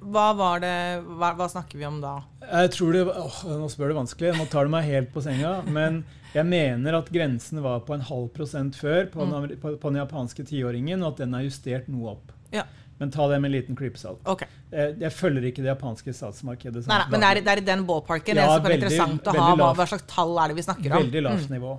Hva, 0.03 0.27
var 0.39 0.61
det, 0.63 0.75
hva, 1.07 1.31
hva, 1.39 1.47
snakker 1.51 1.79
vi 1.79 1.87
om 1.87 2.01
da? 2.03 2.19
Jeg 2.43 2.73
tror 2.75 2.93
det, 2.95 3.05
åh, 3.07 3.39
Nå 3.63 3.71
spør 3.71 3.91
du 3.91 3.99
vanskelig. 4.01 4.35
Nå 4.37 4.47
tar 4.51 4.67
du 4.67 4.75
meg 4.75 4.87
helt 4.91 5.15
på 5.15 5.23
senga. 5.25 5.61
Men 5.63 6.03
jeg 6.35 6.47
mener 6.47 6.99
at 6.99 7.11
grensen 7.15 7.63
var 7.65 7.87
på 7.87 7.95
en 7.97 8.05
halv 8.11 8.29
prosent 8.35 8.79
før 8.79 9.07
på, 9.13 9.23
mm. 9.23 9.33
den, 9.33 9.59
på, 9.63 9.77
på 9.79 9.93
den 9.95 10.03
japanske 10.03 10.47
tiåringen, 10.47 11.03
og 11.03 11.15
at 11.15 11.23
den 11.25 11.39
er 11.39 11.47
justert 11.47 11.87
noe 11.91 12.17
opp. 12.17 12.35
Ja. 12.57 12.67
Men 12.97 13.11
ta 13.13 13.27
det 13.29 13.39
med 13.43 13.51
en 13.51 13.55
liten 13.59 13.77
klype 13.77 14.01
salt. 14.01 14.23
Okay. 14.25 14.49
Jeg, 14.73 14.95
jeg, 15.03 15.13
følger 15.13 15.51
ikke 15.51 15.61
det 15.61 15.69
japanske 15.69 16.15
statsmarkedet. 16.17 16.87
Nei, 16.89 16.97
nei, 17.03 17.11
men 17.13 17.23
det 17.23 17.29
er, 17.29 17.41
det 17.45 17.53
er, 17.53 17.61
i 17.61 17.67
den 17.67 17.85
ballparken. 17.89 18.41
Ja, 18.41 18.47
det 18.49 18.55
er 18.55 18.65
veldig, 18.65 18.79
interessant 18.81 19.29
å 19.29 19.37
ha. 19.37 19.51
Hva, 19.61 19.69
hva, 19.77 19.87
slags 19.91 20.07
tall 20.09 20.33
er 20.41 20.53
det 20.53 20.57
vi 20.57 20.65
snakker 20.65 20.95
om? 20.95 21.05
Veldig 21.05 21.25
lavt 21.27 21.51
mm. 21.51 21.53
nivå. 21.59 21.75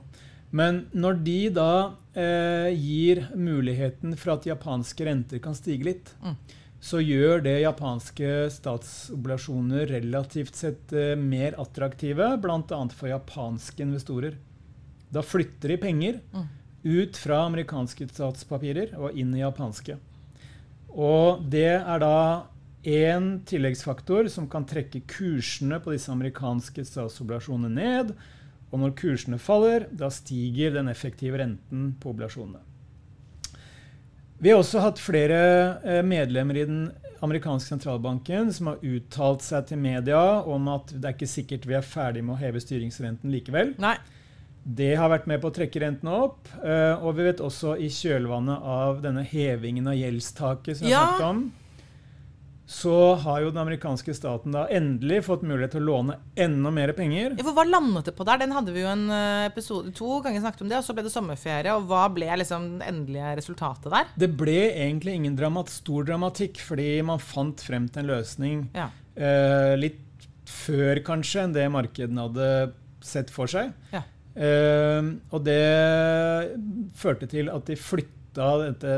Men 0.57 0.83
når 0.95 1.17
de 1.25 1.39
da 1.57 1.71
eh, 2.13 2.69
gir 2.77 3.25
muligheten 3.35 4.13
for 4.15 4.37
at 4.37 4.45
japanske 4.47 5.09
renter 5.09 5.41
kan 5.43 5.57
stige 5.57 5.89
litt, 5.89 6.13
mm 6.21 6.37
så 6.79 6.99
gjør 7.01 7.41
det 7.41 7.55
japanske 7.63 8.27
statsobligasjoner 8.53 9.89
relativt 9.89 10.57
sett 10.59 10.93
eh, 10.93 11.15
mer 11.17 11.57
attraktive, 11.61 12.29
bl.a. 12.41 12.81
for 12.93 13.09
japanske 13.09 13.83
investorer. 13.83 14.37
Da 15.09 15.23
flytter 15.25 15.73
de 15.73 15.79
penger 15.81 16.19
mm. 16.33 16.45
ut 16.83 17.17
fra 17.17 17.41
amerikanske 17.47 18.09
statspapirer 18.11 18.93
og 18.99 19.17
inn 19.17 19.33
i 19.35 19.41
japanske. 19.41 19.97
Og 20.97 21.43
det 21.53 21.75
er 21.77 22.01
da 22.01 22.17
én 22.87 23.37
tilleggsfaktor 23.45 24.29
som 24.33 24.47
kan 24.49 24.65
trekke 24.65 25.03
kursene 25.09 25.79
på 25.83 25.93
disse 25.93 26.11
amerikanske 26.13 26.85
statsobligasjonene 26.87 27.73
ned. 27.73 28.15
Og 28.71 28.81
når 28.81 28.95
kursene 28.99 29.39
faller, 29.39 29.87
da 29.91 30.09
stiger 30.11 30.73
den 30.75 30.89
effektive 30.91 31.39
renten 31.39 31.91
på 32.01 32.11
oblasjonene. 32.15 32.63
Vi 34.37 34.51
har 34.51 34.59
også 34.61 34.83
hatt 34.83 34.99
flere 35.01 35.37
eh, 35.81 36.03
medlemmer 36.05 36.59
i 36.59 36.65
den 36.67 36.81
amerikanske 37.25 37.71
sentralbanken 37.71 38.51
som 38.53 38.69
har 38.69 38.83
uttalt 38.85 39.41
seg 39.41 39.71
til 39.71 39.79
media 39.81 40.19
om 40.45 40.67
at 40.69 40.91
det 40.93 41.07
er 41.07 41.15
ikke 41.15 41.29
sikkert 41.31 41.65
vi 41.65 41.77
er 41.79 41.85
ferdig 41.85 42.21
med 42.25 42.35
å 42.35 42.41
heve 42.41 42.61
styringsrenten 42.61 43.33
likevel. 43.33 43.73
Nei. 43.81 43.95
Det 44.67 44.97
har 44.99 45.07
vært 45.07 45.29
med 45.31 45.39
på 45.39 45.47
å 45.47 45.55
trekke 45.55 45.79
rentene 45.79 46.17
opp. 46.25 46.49
Eh, 46.59 46.99
og 46.99 47.15
vi 47.15 47.29
vet 47.29 47.43
også 47.43 47.77
i 47.79 47.87
kjølvannet 47.93 48.65
av 48.67 48.99
denne 49.05 49.23
hevingen 49.23 49.87
av 49.87 49.95
gjeldstaket 49.95 50.79
som 50.79 50.87
vi 50.89 50.91
ja. 50.91 51.05
snakket 51.05 51.27
om, 51.29 51.45
så 52.67 53.15
har 53.23 53.45
jo 53.45 53.51
den 53.53 53.61
amerikanske 53.61 54.11
staten 54.11 54.51
da 54.51 54.65
endelig 54.75 55.21
fått 55.23 55.45
mulighet 55.47 55.71
til 55.77 55.85
å 55.85 55.87
låne 55.87 56.17
enda 56.35 56.73
mer 56.75 56.91
penger. 56.97 57.37
Ja, 57.37 57.45
for 57.47 57.55
Hva 57.55 57.63
landet 57.63 58.09
det 58.09 58.13
på 58.17 58.25
der? 58.27 58.41
Den 58.41 58.55
hadde 58.57 58.73
vi 58.75 58.83
jo 58.83 58.89
en 58.91 59.05
eh, 59.07 59.45
episode 59.47 59.93
to 59.95 60.17
ganger 60.25 60.43
snakket 60.43 60.65
om 60.65 60.73
det, 60.73 60.81
og 60.81 60.83
så 60.89 60.97
ble 60.97 61.05
det 61.07 61.13
sommerferie. 61.15 61.77
og 61.77 61.87
Hva 61.87 62.03
ble 62.11 62.27
liksom 62.43 62.67
det 62.81 62.91
endelige 62.91 63.37
resultatet 63.39 63.87
der? 63.95 64.11
Det 64.19 64.31
ble 64.35 64.57
egentlig 64.73 65.15
ingen 65.15 65.39
dramat, 65.39 65.71
stor 65.71 66.11
dramatikk, 66.11 66.59
fordi 66.59 66.89
man 67.07 67.23
fant 67.23 67.63
frem 67.63 67.87
til 67.87 68.03
en 68.03 68.11
løsning 68.11 68.67
ja. 68.75 68.89
eh, 69.15 69.77
litt 69.79 70.03
før 70.47 70.99
kanskje 71.07 71.47
enn 71.47 71.55
det 71.55 71.71
markedene 71.71 72.27
hadde 72.27 72.51
sett 72.99 73.31
for 73.31 73.47
seg. 73.47 73.71
Ja. 73.95 74.03
Eh, 74.37 75.07
og 75.33 75.45
det 75.45 75.61
førte 76.97 77.29
til 77.31 77.49
at 77.49 77.65
de 77.69 77.77
flytta 77.79 78.51
dette 78.67 78.97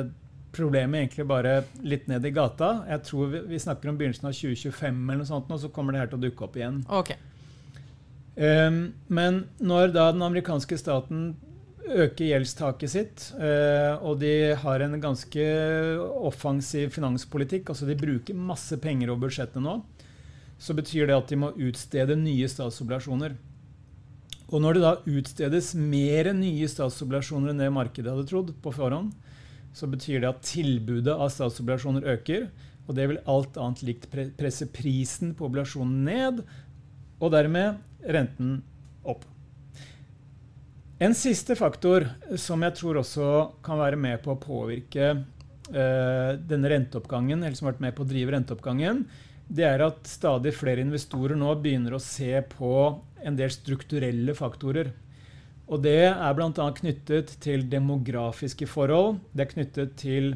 problemet 0.56 1.04
egentlig 1.04 1.26
bare 1.30 1.60
litt 1.86 2.08
ned 2.10 2.26
i 2.26 2.34
gata. 2.36 2.84
Jeg 2.90 3.06
tror 3.08 3.34
vi, 3.34 3.44
vi 3.54 3.62
snakker 3.62 3.92
om 3.92 4.00
begynnelsen 4.00 4.30
av 4.30 4.36
2025, 4.36 5.04
eller 5.06 5.22
noe 5.22 5.30
sånt, 5.30 5.52
og 5.54 5.62
så 5.62 5.72
kommer 5.74 5.96
det 5.96 6.04
her 6.04 6.12
til 6.12 6.20
å 6.20 6.24
dukke 6.26 6.48
opp 6.48 6.58
igjen. 6.60 6.82
Okay. 7.02 7.20
Um, 8.40 8.82
men 9.12 9.44
når 9.60 9.94
da 9.94 10.10
den 10.14 10.24
amerikanske 10.26 10.78
staten 10.80 11.32
øker 11.90 12.28
gjeldstaket 12.28 12.92
sitt, 12.92 13.28
uh, 13.40 14.00
og 14.06 14.20
de 14.22 14.56
har 14.62 14.86
en 14.86 14.98
ganske 15.02 15.46
offensiv 16.30 16.94
finanspolitikk, 16.96 17.70
altså 17.72 17.88
de 17.90 17.98
bruker 18.00 18.38
masse 18.38 18.78
penger 18.82 19.12
over 19.12 19.28
budsjettet 19.28 19.64
nå, 19.64 19.80
så 20.60 20.76
betyr 20.76 21.08
det 21.08 21.16
at 21.16 21.30
de 21.32 21.40
må 21.40 21.54
utstede 21.56 22.18
nye 22.20 22.50
statsobligasjoner. 22.52 23.38
Og 24.50 24.64
når 24.64 24.78
det 24.78 24.84
da 24.84 24.94
utstedes 25.20 25.74
mer 25.78 26.32
nye 26.34 26.70
statsobligasjoner 26.70 27.52
enn 27.52 27.62
det 27.62 27.70
markedet 27.74 28.10
hadde 28.10 28.30
trodd 28.30 28.54
på 28.64 28.74
forhånd, 28.74 29.12
så 29.78 29.90
betyr 29.90 30.24
det 30.24 30.32
at 30.32 30.46
tilbudet 30.48 31.14
av 31.14 31.30
statsobligasjoner 31.34 32.08
øker. 32.16 32.48
Og 32.90 32.96
det 32.98 33.06
vil 33.12 33.22
alt 33.30 33.60
annet 33.62 33.84
likt 33.86 34.08
presse 34.40 34.66
prisen 34.74 35.36
på 35.38 35.46
obligasjonen 35.46 36.00
ned, 36.08 36.42
og 37.20 37.34
dermed 37.36 37.78
renten 38.10 38.64
opp. 39.06 39.28
En 41.00 41.14
siste 41.16 41.56
faktor 41.56 42.08
som 42.40 42.64
jeg 42.66 42.76
tror 42.80 43.00
også 43.04 43.28
kan 43.64 43.80
være 43.80 44.00
med 44.00 44.20
på 44.24 44.34
å 44.34 44.42
påvirke 44.42 45.12
øh, 45.14 46.32
denne 46.42 46.72
renteoppgangen, 46.74 47.44
eller 47.44 47.56
som 47.56 47.70
har 47.70 47.76
vært 47.76 47.86
med 47.86 47.96
på 47.96 48.04
å 48.04 48.10
drive 48.10 48.34
renteoppgangen, 48.36 49.06
det 49.50 49.66
er 49.66 49.86
at 49.86 50.10
stadig 50.10 50.52
flere 50.58 50.84
investorer 50.84 51.38
nå 51.40 51.54
begynner 51.62 51.96
å 51.96 52.04
se 52.04 52.34
på 52.52 52.74
en 53.26 53.38
del 53.40 53.52
strukturelle 53.54 54.36
faktorer. 54.38 54.92
Og 55.70 55.84
det 55.86 56.10
er 56.10 56.34
bl.a. 56.34 56.68
knyttet 56.80 57.36
til 57.44 57.68
demografiske 57.70 58.66
forhold. 58.70 59.20
Det 59.34 59.46
er 59.46 59.52
knyttet 59.54 59.96
til 60.02 60.32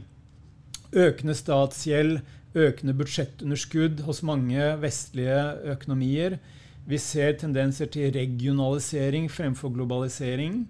økende 0.94 1.34
statsgjeld, 1.34 2.20
økende 2.54 2.94
budsjettunderskudd 2.94 4.04
hos 4.06 4.22
mange 4.26 4.68
vestlige 4.82 5.40
økonomier. 5.74 6.38
Vi 6.86 7.00
ser 7.02 7.34
tendenser 7.40 7.90
til 7.90 8.14
regionalisering 8.14 9.30
fremfor 9.32 9.74
globalisering. 9.74 10.68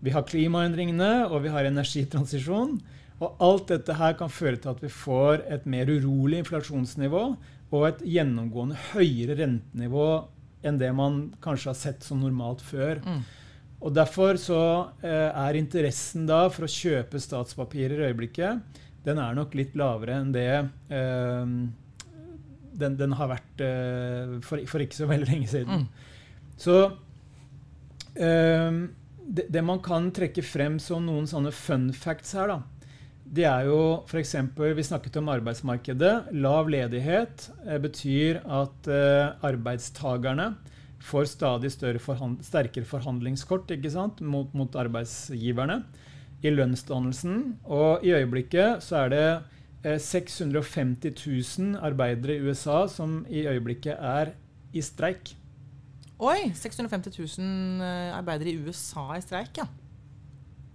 Vi 0.00 0.10
har 0.10 0.24
klimaendringene, 0.26 1.28
og 1.28 1.44
vi 1.44 1.52
har 1.52 1.68
energitransisjon. 1.68 2.78
Og 3.20 3.36
alt 3.44 3.68
dette 3.68 3.94
her 3.94 4.16
kan 4.16 4.32
føre 4.32 4.56
til 4.56 4.72
at 4.72 4.82
vi 4.82 4.90
får 4.90 5.44
et 5.52 5.66
mer 5.68 5.90
urolig 5.92 6.40
inflasjonsnivå 6.40 7.24
og 7.70 7.82
et 7.86 8.00
gjennomgående 8.16 8.78
høyere 8.94 9.36
rentenivå 9.42 10.06
enn 10.66 10.80
det 10.80 10.90
man 10.96 11.22
kanskje 11.42 11.70
har 11.72 11.78
sett 11.78 12.04
som 12.06 12.20
normalt 12.20 12.62
før. 12.64 13.00
Mm. 13.04 13.22
Og 13.80 13.94
Derfor 13.96 14.36
så 14.36 14.60
eh, 15.00 15.30
er 15.32 15.56
interessen 15.56 16.26
da 16.28 16.44
for 16.52 16.66
å 16.66 16.70
kjøpe 16.70 17.20
statspapirer 17.22 18.02
i 18.02 18.10
øyeblikket 18.10 18.80
den 19.06 19.20
er 19.20 19.36
nok 19.36 19.54
litt 19.56 19.76
lavere 19.78 20.18
enn 20.20 20.32
det 20.34 20.50
eh, 20.92 21.52
den, 22.80 22.96
den, 22.96 23.14
har 23.16 23.30
vært 23.32 23.62
eh, 23.64 24.36
for, 24.44 24.62
for, 24.68 24.84
ikke 24.84 24.96
så 24.96 25.08
veldig 25.10 25.28
lenge 25.28 25.48
siden. 25.50 25.84
Mm. 25.84 26.52
Så 26.60 26.76
eh, 28.14 28.76
det, 29.20 29.48
det, 29.48 29.64
man 29.64 29.82
kan 29.84 30.08
trekke 30.16 30.44
frem 30.44 30.78
som 30.82 31.04
noen 31.08 31.28
sånne 31.28 31.52
fun 31.54 31.90
facts 31.96 32.36
her, 32.36 32.52
da, 32.52 32.79
det 33.30 33.44
er 33.46 33.68
jo 33.68 34.02
f.eks. 34.10 34.34
Vi 34.58 34.84
snakket 34.86 35.20
om 35.20 35.30
arbeidsmarkedet. 35.30 36.32
Lav 36.34 36.70
ledighet 36.72 37.46
eh, 37.62 37.78
betyr 37.78 38.40
at 38.42 38.90
eh, 38.90 39.30
arbeidstakerne 39.46 40.48
får 41.00 41.30
stadig 41.30 42.00
forhand 42.02 42.42
sterkere 42.44 42.84
forhandlingskort 42.84 43.70
mot, 44.20 44.52
mot, 44.52 44.74
arbeidsgiverne 44.74 45.84
i 46.42 46.50
lønnsdannelsen. 46.50 47.60
Og 47.64 48.04
i 48.04 48.12
øyeblikket 48.12 48.82
så 48.82 49.04
er 49.04 49.08
det 49.14 49.26
eh, 49.84 49.98
650 49.98 51.14
000 51.58 51.78
arbeidere 51.80 52.36
i 52.36 52.42
USA 52.42 52.86
som 52.88 53.24
i 53.30 53.46
øyeblikket 53.46 53.94
er 53.94 54.34
i 54.72 54.82
streik. 54.82 55.36
Oi! 56.18 56.50
650 56.52 57.38
000 57.38 57.80
eh, 57.80 58.10
arbeidere 58.18 58.50
i 58.50 58.58
USA 58.58 59.14
i 59.16 59.22
streik, 59.22 59.56
ja. 59.62 59.70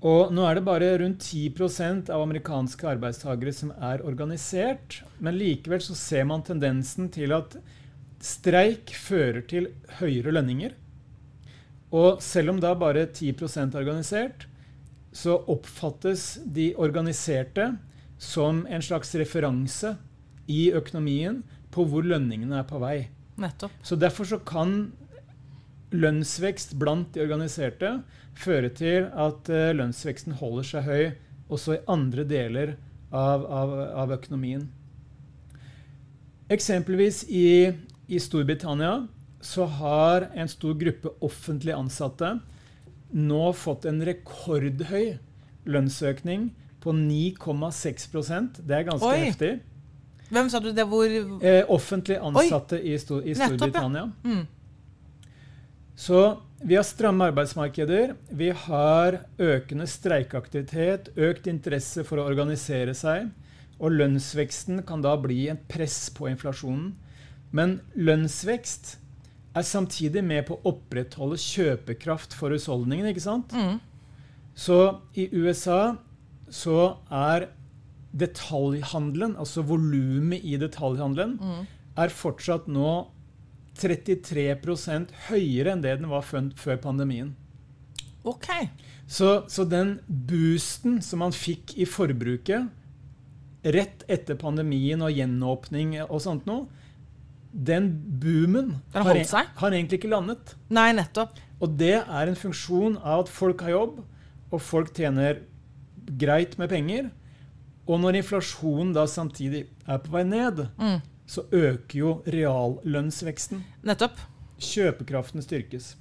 Og 0.05 0.33
nå 0.35 0.43
er 0.45 0.59
det 0.59 0.65
bare 0.67 0.91
rundt 1.01 1.23
10% 1.25 2.11
av 2.13 2.21
amerikanske 2.21 2.87
arbeidstakere 2.91 3.53
som 3.55 3.71
er 3.73 4.03
organisert. 4.05 4.99
Men 5.17 5.37
likevel 5.39 5.81
så 5.81 5.97
ser 5.97 6.27
man 6.29 6.45
tendensen 6.45 7.09
til 7.13 7.33
at 7.33 7.57
streik 8.21 8.93
fører 8.93 9.41
til 9.49 9.71
høyere 9.97 10.35
lønninger. 10.35 10.75
Og 11.95 12.21
selv 12.21 12.53
om 12.53 12.61
da 12.61 12.75
bare 12.77 13.07
10 13.07 13.33
er 13.33 13.79
organisert, 13.81 14.45
så 15.15 15.39
oppfattes 15.49 16.35
de 16.45 16.73
organiserte 16.77 17.71
som 18.21 18.65
en 18.69 18.83
slags 18.83 19.15
referanse 19.17 19.95
i 20.51 20.69
økonomien 20.75 21.41
på 21.73 21.85
hvor 21.89 22.05
lønningene 22.05 22.59
er 22.61 22.67
på 22.67 22.79
vei. 22.83 23.07
Nettopp. 23.41 23.73
Så 23.83 23.97
derfor 23.99 24.27
så 24.27 24.39
kan 24.39 24.91
lønnsvekst 25.95 26.75
blant 26.79 27.13
de 27.15 27.23
organiserte 27.23 27.91
føre 28.37 28.71
til 28.75 29.07
at 29.11 29.51
uh, 29.51 29.71
lønnsveksten 29.77 30.37
holder 30.41 30.67
seg 30.69 30.89
høy 30.89 31.03
også 31.51 31.77
i 31.77 31.83
andre 31.91 32.25
deler 32.27 32.75
av, 33.15 33.45
av, 33.45 33.75
av 34.03 34.13
økonomien. 34.15 34.65
Eksempelvis 36.51 37.23
i, 37.29 37.71
i, 38.07 38.19
Storbritannia 38.21 39.07
så 39.45 39.65
har 39.79 40.27
en 40.33 40.49
stor 40.49 40.75
gruppe 40.77 41.13
offentlig 41.25 41.73
ansatte 41.73 42.35
nå 43.15 43.45
fått 43.57 43.85
en 43.89 44.01
rekordhøy 44.05 45.15
lønnsøkning 45.69 46.49
på 46.83 46.93
9,6% 46.93 48.61
Det 48.61 48.75
er 48.77 48.85
ganske 48.89 49.09
Oi. 49.09 49.23
heftig. 49.25 49.55
Hvem 50.29 50.49
sa 50.49 50.59
du 50.61 50.71
det? 50.73 50.85
Hvor 50.89 51.05
eh, 51.05 51.63
Offentlig 51.69 52.17
ansatte 52.17 52.77
i, 52.81 52.97
Stor 53.01 53.25
i 53.25 53.33
Storbritannia. 53.37 54.05
Nettopp, 54.09 54.25
ja. 54.25 54.35
mm. 54.35 54.54
Så 55.95 56.41
vi 56.59 56.75
har 56.75 56.83
stramme 56.83 57.29
arbeidsmarkeder. 57.29 58.15
Vi 58.29 58.49
har 58.65 59.21
økende 59.39 59.87
streikeaktivitet, 59.87 61.11
økt 61.15 61.47
interesse 61.47 62.03
for 62.07 62.19
å 62.19 62.27
organisere 62.27 62.95
seg. 62.97 63.31
Og 63.79 63.95
lønnsveksten 63.95 64.83
kan 64.87 65.03
da 65.03 65.15
bli 65.19 65.47
en 65.51 65.59
press 65.71 66.07
på 66.15 66.29
inflasjonen. 66.31 66.93
Men 67.55 67.79
lønnsvekst 67.95 68.95
er 69.55 69.67
samtidig 69.67 70.23
med 70.23 70.45
på 70.47 70.57
å 70.57 70.73
opprettholde 70.73 71.39
kjøpekraft 71.39 72.35
for 72.35 72.51
husholdningene. 72.51 73.13
ikke 73.13 73.23
sant? 73.23 73.55
Mm. 73.55 73.79
Så 74.55 74.99
i 75.15 75.29
USA 75.31 75.95
så 76.51 76.97
er 77.11 77.49
detaljhandelen, 78.15 79.35
altså 79.39 79.63
volumet 79.67 80.43
i 80.43 80.55
detaljhandelen, 80.59 81.35
mm. 81.39 81.63
er 81.99 82.15
fortsatt 82.15 82.67
nå 82.71 82.91
33% 83.75 85.11
høyere 85.29 85.73
enn 85.73 85.83
det 85.83 85.97
den 85.99 86.09
var 86.11 86.25
før 86.25 86.79
pandemien. 86.81 87.33
Ok. 88.25 88.47
Så, 89.05 89.43
så, 89.51 89.65
den 89.69 89.99
boosten 90.07 90.97
som 91.05 91.21
man 91.21 91.35
fikk 91.35 91.75
i 91.77 91.85
forbruket 91.85 92.71
rett 93.75 94.03
etter 94.09 94.37
pandemien 94.37 95.01
og 95.01 95.13
gjenåpning 95.13 95.95
og 96.05 96.19
sånt 96.23 96.47
noe, 96.49 96.65
den 97.55 97.87
boomen 98.19 98.73
den 98.93 99.05
har, 99.05 99.21
har, 99.31 99.71
egentlig 99.71 100.01
ikke 100.01 100.11
landet. 100.11 100.55
Nei, 100.73 100.89
nettopp. 100.97 101.37
Og 101.63 101.77
det 101.79 101.97
er 102.01 102.27
en 102.27 102.37
funksjon 102.37 102.97
av 102.99 103.25
at 103.25 103.31
folk 103.31 103.61
har 103.63 103.75
jobb, 103.75 104.01
og 104.51 104.61
folk 104.61 104.91
tjener 104.97 105.39
greit 106.19 106.57
med 106.59 106.69
penger. 106.73 107.07
Og 107.85 108.01
når 108.01 108.19
inflasjonen 108.19 108.91
da 108.97 109.05
samtidig 109.07 109.67
er 109.85 110.01
på 110.03 110.13
vei 110.17 110.25
ned, 110.27 110.65
mm 110.81 110.97
så 111.25 111.45
øker 111.51 111.97
jo 111.97 112.15
reallønnsveksten. 112.29 113.63
Nettopp. 113.85 114.19
Kjøpekraften 114.61 115.43
styrkes. 115.43 115.95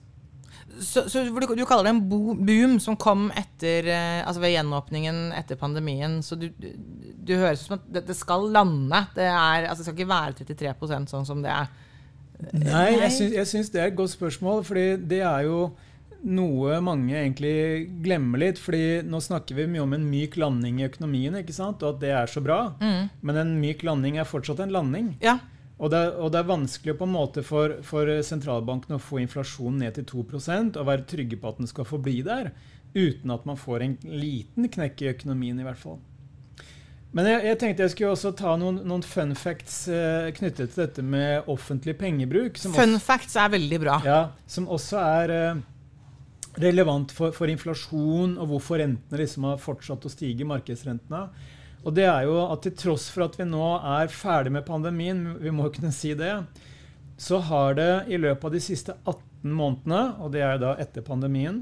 Så, 0.80 1.04
så 1.08 1.22
du, 1.22 1.30
du, 1.54 1.64
kaller 1.68 1.86
det 1.86 1.92
en 1.92 2.02
boom 2.08 2.76
som 2.82 2.96
kom 2.98 3.28
etter, 3.38 3.86
eh, 3.94 4.20
altså 4.26 4.42
ved 4.42 4.54
gjenåpningen 4.56 5.20
etter 5.38 5.58
pandemien. 5.58 6.18
Så 6.24 6.36
du, 6.38 6.48
du, 6.58 6.70
du 7.24 7.34
høres 7.38 7.62
ut 7.62 7.68
som 7.68 7.76
at 7.78 7.86
det, 7.86 8.04
det, 8.08 8.16
skal 8.18 8.48
lande. 8.54 9.04
Det, 9.14 9.26
er, 9.28 9.68
altså 9.68 9.82
det 9.82 9.88
skal 9.88 9.98
ikke 9.98 10.12
være 10.12 10.38
33 10.42 11.02
sånn 11.12 11.28
som 11.28 11.44
det 11.44 11.52
er. 11.54 11.70
Nei, 12.58 12.88
jeg 12.98 13.46
syns 13.46 13.70
det 13.70 13.80
er 13.80 13.92
et 13.92 13.98
godt 13.98 14.12
spørsmål. 14.12 14.64
fordi 14.66 14.86
det 15.14 15.22
er 15.22 15.46
jo 15.46 15.68
noe 16.24 16.78
mange 16.84 17.14
egentlig 17.14 17.88
glemmer 18.04 18.40
litt. 18.40 18.60
fordi 18.60 19.02
nå 19.06 19.20
snakker 19.20 19.58
vi 19.58 19.66
mye 19.70 19.84
om 19.84 19.96
en 19.96 20.06
myk 20.08 20.38
landing 20.40 20.80
i 20.80 20.86
økonomien, 20.88 21.36
ikke 21.40 21.56
sant? 21.56 21.82
og 21.82 21.96
at 21.96 22.04
det 22.04 22.12
er 22.16 22.30
så 22.30 22.42
bra. 22.44 22.74
Mm. 22.80 23.10
Men 23.20 23.40
en 23.42 23.58
myk 23.60 23.84
landing 23.86 24.18
er 24.18 24.28
fortsatt 24.28 24.62
en 24.64 24.72
landing. 24.74 25.14
Ja. 25.24 25.38
Og, 25.74 25.90
det, 25.90 26.00
og, 26.14 26.30
det, 26.32 26.40
er 26.40 26.48
vanskelig 26.52 26.94
på 26.98 27.06
en 27.06 27.14
måte 27.16 27.42
for, 27.44 27.80
for 27.82 28.08
sentralbanken 28.22 28.94
å 28.94 29.02
få 29.02 29.20
inflasjonen 29.24 29.82
ned 29.82 29.98
til 29.98 30.06
2% 30.22 30.78
og 30.78 30.86
være 30.86 31.06
trygge 31.10 31.38
på 31.40 31.50
at 31.50 31.60
den 31.60 31.70
skal 31.70 31.88
forbli 31.88 32.20
der, 32.24 32.52
uten 32.94 33.34
at 33.34 33.46
man 33.48 33.58
får 33.58 33.82
en 33.82 33.96
liten 34.06 34.70
knekk 34.70 35.02
i 35.02 35.10
økonomien, 35.16 35.58
i 35.58 35.66
hvert 35.66 35.80
fall. 35.80 35.98
Men 37.14 37.28
jeg, 37.30 37.42
jeg 37.46 37.58
tenkte 37.60 37.84
jeg 37.84 37.92
skulle 37.92 38.14
også 38.16 38.32
ta 38.38 38.54
noen, 38.58 38.80
noen 38.86 39.04
fun 39.06 39.36
facts 39.38 39.84
eh, 39.86 40.32
knyttet 40.34 40.72
til 40.72 40.80
dette 40.82 41.02
med 41.06 41.50
offentlig 41.50 41.94
pengebruk. 42.00 42.58
fun 42.58 42.96
også, 42.96 43.04
facts 43.04 43.36
er 43.38 43.52
veldig 43.54 43.78
bra. 43.82 44.00
Ja, 44.06 44.20
Som 44.50 44.66
også 44.72 44.98
er 44.98 45.34
uh, 45.34 45.62
relevant 46.60 47.12
for, 47.14 47.34
for, 47.34 47.50
inflasjon 47.50 48.36
og 48.38 48.50
hvorfor 48.50 48.80
rentene 48.82 49.20
liksom 49.20 49.48
har 49.48 49.62
fortsatt 49.62 50.06
å 50.06 50.12
stige, 50.12 50.46
markedsrentene. 50.48 51.26
Og 51.84 51.92
det 51.96 52.06
er 52.08 52.24
jo 52.28 52.38
at 52.46 52.62
til 52.64 52.76
tross 52.80 53.08
for 53.12 53.26
at 53.26 53.36
vi 53.38 53.46
nå 53.48 53.64
er 53.76 54.12
ferdig 54.12 54.54
med 54.54 54.66
pandemien, 54.68 55.26
vi 55.40 55.52
må 55.52 55.68
kunne 55.74 55.92
si 55.92 56.14
det, 56.16 56.32
så 57.20 57.40
har 57.50 57.76
det 57.78 57.92
i 58.10 58.18
løpet 58.18 58.48
av 58.48 58.54
de 58.54 58.62
siste 58.62 58.96
18 59.04 59.52
månedene, 59.54 60.04
og 60.24 60.32
det 60.34 60.42
er 60.46 60.60
da 60.62 60.72
etter 60.80 61.04
pandemien, 61.04 61.60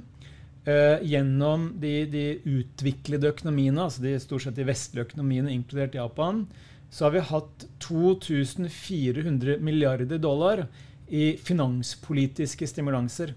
eh, 0.64 1.02
gjennom 1.02 1.72
de, 1.82 1.94
de, 2.12 2.26
utviklede 2.46 3.32
økonomiene, 3.32 3.88
altså 3.88 4.04
de 4.04 4.14
stort 4.22 4.46
sett 4.46 4.60
de 4.60 4.68
vestlige 4.68 5.08
økonomiene, 5.08 5.52
inkludert 5.52 5.98
Japan, 5.98 6.46
så 6.92 7.08
har 7.08 7.16
vi 7.16 7.26
hatt 7.32 7.66
2400 7.82 9.58
milliarder 9.64 10.20
dollar 10.20 10.66
i 11.08 11.32
finanspolitiske 11.40 12.68
stimulanser. 12.68 13.34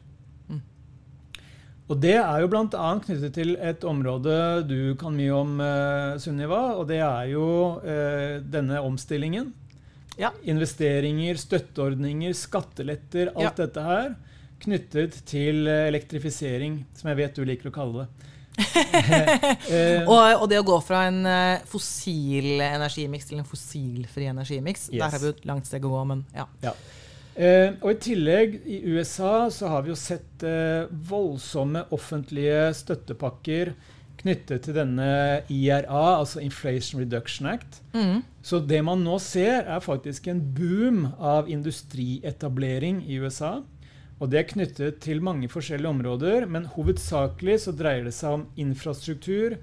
Og 1.86 2.00
det 2.02 2.16
er 2.18 2.40
jo 2.42 2.48
bl.a. 2.50 2.66
knyttet 3.06 3.34
til 3.36 3.52
et 3.62 3.84
område 3.86 4.34
du 4.66 4.96
kan 4.98 5.14
mye 5.14 5.34
om, 5.38 5.52
eh, 5.62 6.16
Sunniva. 6.24 6.62
Og 6.80 6.88
det 6.90 6.98
er 7.06 7.28
jo 7.30 7.46
eh, 7.86 8.40
denne 8.42 8.80
omstillingen. 8.82 9.52
Ja. 10.18 10.32
Investeringer, 10.50 11.38
støtteordninger, 11.38 12.34
skatteletter, 12.34 13.30
alt 13.36 13.44
Ja. 13.60 13.66
dette 13.68 13.84
her. 13.86 14.16
Knyttet 14.66 15.20
til 15.30 15.68
eh, 15.68 15.88
elektrifisering, 15.92 16.80
som 16.98 17.12
jeg 17.12 17.18
vet 17.22 17.36
du 17.38 17.46
liker 17.46 17.70
å 17.70 17.76
kalle 17.76 18.06
det. 18.06 18.32
Eh, 19.70 20.06
Og, 20.08 20.42
og 20.42 20.46
det 20.50 20.58
å 20.62 20.66
gå 20.66 20.76
fra 20.86 21.06
en 21.10 21.22
eh, 21.28 21.64
fossil 21.70 22.62
energimiks 22.64 23.28
til 23.30 23.42
en 23.42 23.48
fossilfri 23.48 24.30
energimiks, 24.32 24.88
Yes. 24.94 25.02
der 25.02 25.12
har 25.12 25.20
vi 25.22 25.30
jo 25.30 25.34
et 25.36 25.46
langt 25.50 25.68
steg 25.70 25.86
å 25.86 25.92
gå, 25.92 26.04
men 26.08 26.26
ja. 26.34 26.46
Ja. 26.64 26.72
Eh, 27.36 27.74
og 27.84 27.90
I 27.92 28.00
tillegg, 28.00 28.62
i 28.64 28.80
USA, 28.96 29.50
så 29.52 29.68
har 29.74 29.84
vi 29.84 29.92
jo 29.92 30.00
sett 30.00 30.44
eh, 30.48 30.88
voldsomme 31.10 31.84
offentlige 31.96 32.70
støttepakker 32.80 33.74
knyttet 34.22 34.64
til 34.66 34.78
denne 34.78 35.44
IRA, 35.52 36.06
altså 36.22 36.42
Inflation 36.42 37.04
Reduction 37.04 37.50
Act. 37.52 37.82
Mm. 37.94 38.24
Så 38.42 38.62
det 38.64 38.80
man 38.88 39.04
nå 39.06 39.20
ser, 39.22 39.68
er 39.68 39.84
faktisk 39.84 40.30
en 40.32 40.42
boom 40.56 41.10
av 41.20 41.52
industrietablering 41.52 43.04
i 43.06 43.20
USA. 43.20 43.60
Og 44.16 44.32
det 44.32 44.40
er 44.40 44.52
knyttet 44.54 45.02
til 45.04 45.20
mange 45.24 45.50
forskjellige 45.52 45.92
områder, 45.92 46.48
men 46.48 46.70
hovedsakelig 46.72 47.60
så 47.66 47.76
dreier 47.76 48.08
det 48.08 48.16
seg 48.16 48.40
om 48.40 48.46
infrastruktur, 48.56 49.58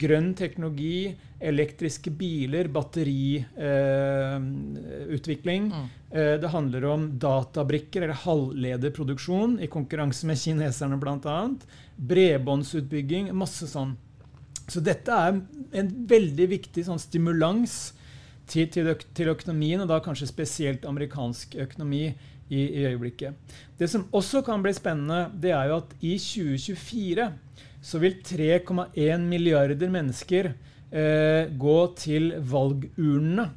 grønn 0.00 0.34
teknologi, 0.36 1.14
elektriske 1.44 2.08
biler, 2.14 2.68
batteriutvikling. 2.72 5.66
Mm. 5.72 5.88
Eh, 6.10 6.40
det 6.40 6.48
handler 6.52 6.84
om 6.88 7.18
databrikker 7.20 8.02
eller 8.02 8.14
halvlederproduksjon 8.24 9.58
i 9.64 9.66
konkurranse 9.72 10.26
med 10.28 10.38
kineserne 10.40 10.96
bl.a. 11.00 11.48
Bredbåndsutbygging, 11.96 13.24
masse 13.36 13.66
sånn. 13.70 13.96
Så 14.68 14.80
dette 14.80 15.12
er 15.12 15.40
en 15.76 16.06
veldig 16.08 16.48
viktig 16.54 16.84
sånn 16.86 17.02
stimulans 17.02 17.92
til, 18.48 18.68
til, 18.72 18.88
øk 18.92 19.04
til 19.16 19.28
økonomien, 19.32 19.80
og 19.84 19.88
da 19.90 20.04
kanskje 20.04 20.26
spesielt 20.30 20.82
amerikansk 20.88 21.54
økonomi 21.66 22.04
i, 22.48 22.60
i 22.60 22.86
øyeblikket. 22.88 23.32
Det 23.78 23.90
som 23.90 24.08
også 24.12 24.42
kan 24.44 24.62
bli 24.64 24.72
spennende, 24.76 25.30
det 25.40 25.52
er 25.56 25.64
jo 25.70 25.74
at 25.82 25.90
i 26.00 26.18
2024 26.20 27.30
så 27.84 28.00
vil 28.00 28.16
3,1 28.24 29.26
milliarder 29.28 29.92
mennesker 29.92 30.54
eh, 30.54 31.52
gå 31.60 31.78
til 32.00 32.32
valgurnene 32.40 33.50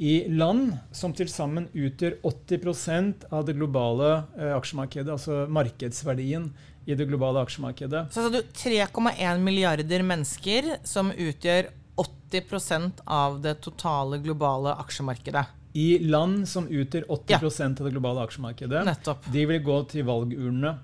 i 0.00 0.14
land 0.32 0.70
som 0.96 1.12
til 1.12 1.28
sammen 1.28 1.66
utgjør 1.76 2.14
80% 2.24 3.26
av 3.36 3.44
det 3.44 3.58
globale 3.58 4.14
eh, 4.38 4.54
aksjemarkedet, 4.56 5.12
altså 5.12 5.44
markedsverdien 5.52 6.48
i 6.88 6.96
det 6.96 7.04
globale 7.10 7.42
aksjemarkedet. 7.44 8.06
Så 8.14 8.24
sa 8.24 8.32
du 8.32 8.40
3,1 8.40 9.44
milliarder 9.44 10.06
mennesker 10.08 10.72
som 10.88 11.12
utgjør 11.12 11.68
80% 12.00 13.04
av 13.04 13.42
det 13.44 13.58
totale 13.60 14.22
globale 14.24 14.72
aksjemarkedet. 14.80 15.44
I 15.76 16.00
land 16.02 16.48
som 16.48 16.64
utgjør 16.64 17.04
80 17.12 17.36
ja. 17.36 17.68
av 17.68 17.84
det 17.84 17.92
globale 17.92 18.24
aksjemarkedet. 18.24 18.86
Nettopp. 18.88 19.28
De 19.36 19.44
vil 19.52 19.60
gå 19.68 19.82
til 19.92 20.08
valgurnene. 20.08 20.78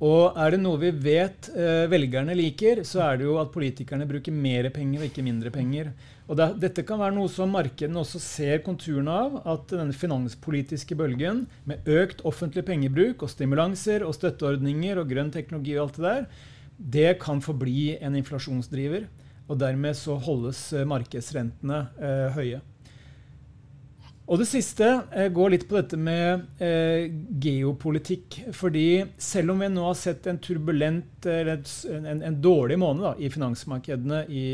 Og 0.00 0.38
er 0.40 0.54
det 0.54 0.62
noe 0.62 0.80
vi 0.80 0.90
vet 0.96 1.50
eh, 1.52 1.84
velgerne 1.92 2.32
liker, 2.32 2.80
så 2.88 3.02
er 3.04 3.18
det 3.20 3.26
jo 3.26 3.34
at 3.36 3.50
politikerne 3.52 4.06
bruker 4.08 4.32
mer 4.32 4.70
penger 4.72 5.02
og 5.02 5.10
ikke 5.10 5.24
mindre 5.26 5.52
penger. 5.52 5.90
Og 6.24 6.38
det, 6.38 6.46
dette 6.62 6.84
kan 6.88 7.02
være 7.02 7.18
noe 7.18 7.28
som 7.28 7.52
markedene 7.52 8.00
også 8.00 8.20
ser 8.22 8.62
konturene 8.64 9.12
av. 9.12 9.36
At 9.44 9.74
denne 9.74 9.92
finanspolitiske 9.92 10.96
bølgen 10.96 11.44
med 11.68 11.84
økt 12.00 12.24
offentlig 12.24 12.64
pengebruk 12.70 13.26
og 13.26 13.32
stimulanser 13.32 14.06
og 14.06 14.16
støtteordninger 14.16 15.02
og 15.02 15.12
grønn 15.12 15.34
teknologi 15.34 15.76
og 15.76 15.84
alt 15.84 16.00
det 16.00 16.06
der, 16.06 16.24
det 16.96 17.10
kan 17.20 17.44
forbli 17.44 17.98
en 18.00 18.16
inflasjonsdriver. 18.16 19.04
Og 19.52 19.60
dermed 19.60 20.00
så 20.00 20.16
holdes 20.16 20.70
eh, 20.72 20.88
markedsrentene 20.88 21.84
eh, 22.00 22.40
høye. 22.40 22.64
Og 24.30 24.38
det 24.38 24.46
siste 24.46 24.86
eh, 25.10 25.26
går 25.34 25.56
litt 25.56 25.66
på 25.66 25.74
dette 25.80 25.98
med 25.98 26.62
eh, 26.62 27.10
geopolitikk. 27.42 28.36
Fordi 28.54 29.02
selv 29.18 29.56
om 29.56 29.64
vi 29.64 29.70
nå 29.72 29.88
har 29.88 29.98
sett 29.98 30.28
en 30.30 30.38
turbulent, 30.38 31.26
eller 31.26 31.56
et 31.56 31.72
en, 31.90 32.22
en 32.28 32.38
dårlig 32.42 32.78
måned 32.78 33.08
da, 33.08 33.16
i 33.18 33.30
finansmarkedene 33.32 34.22
i, 34.30 34.46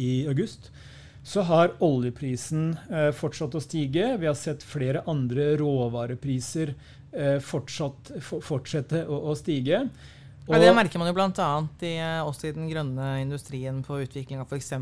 i 0.00 0.10
august, 0.32 0.70
så 1.24 1.44
har 1.48 1.76
oljeprisen 1.84 2.74
eh, 2.88 3.10
fortsatt 3.16 3.56
å 3.56 3.62
stige. 3.64 4.14
Vi 4.20 4.28
har 4.28 4.36
sett 4.36 4.64
flere 4.64 5.04
andre 5.08 5.54
råvarepriser 5.60 6.72
eh, 7.12 7.38
fortsatt, 7.44 8.14
for, 8.24 8.44
fortsette 8.44 9.04
å, 9.04 9.20
å 9.32 9.36
stige. 9.36 9.86
Ja, 10.46 10.58
det 10.60 10.74
merker 10.76 11.00
man 11.00 11.08
jo 11.08 11.14
bl.a. 11.16 11.46
i 11.88 11.92
eh, 11.96 12.18
også 12.26 12.50
i 12.50 12.52
den 12.52 12.66
grønne 12.68 13.06
industrien 13.22 13.78
på 13.86 13.96
utvikling 14.04 14.42
av 14.42 14.50
f.eks. 14.52 14.72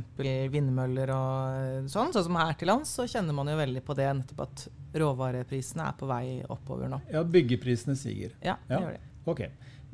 vindmøller 0.51 1.13
og 1.15 1.61
eh, 1.61 1.87
sånn. 1.93 2.11
Sånn 2.15 2.27
som 2.27 2.39
her 2.41 2.57
til 2.59 2.67
lands, 2.73 2.91
så 2.99 3.07
kjenner 3.07 3.37
man 3.37 3.47
jo 3.53 3.55
veldig 3.61 3.83
på 3.87 3.95
det 3.95 4.09
nettopp 4.19 4.43
at 4.49 4.65
råvareprisene 4.99 5.87
er 5.87 5.95
på 6.01 6.09
vei 6.11 6.25
oppover 6.51 6.91
nå. 6.91 6.99
ja, 7.15 7.23
byggeprisene 7.23 7.95
stiger. 7.97 8.35
Ja, 8.43 8.57
det 8.67 8.75
Ja. 8.75 8.81
gjør 8.83 8.97
de. 8.99 9.03
Ok, 9.31 9.45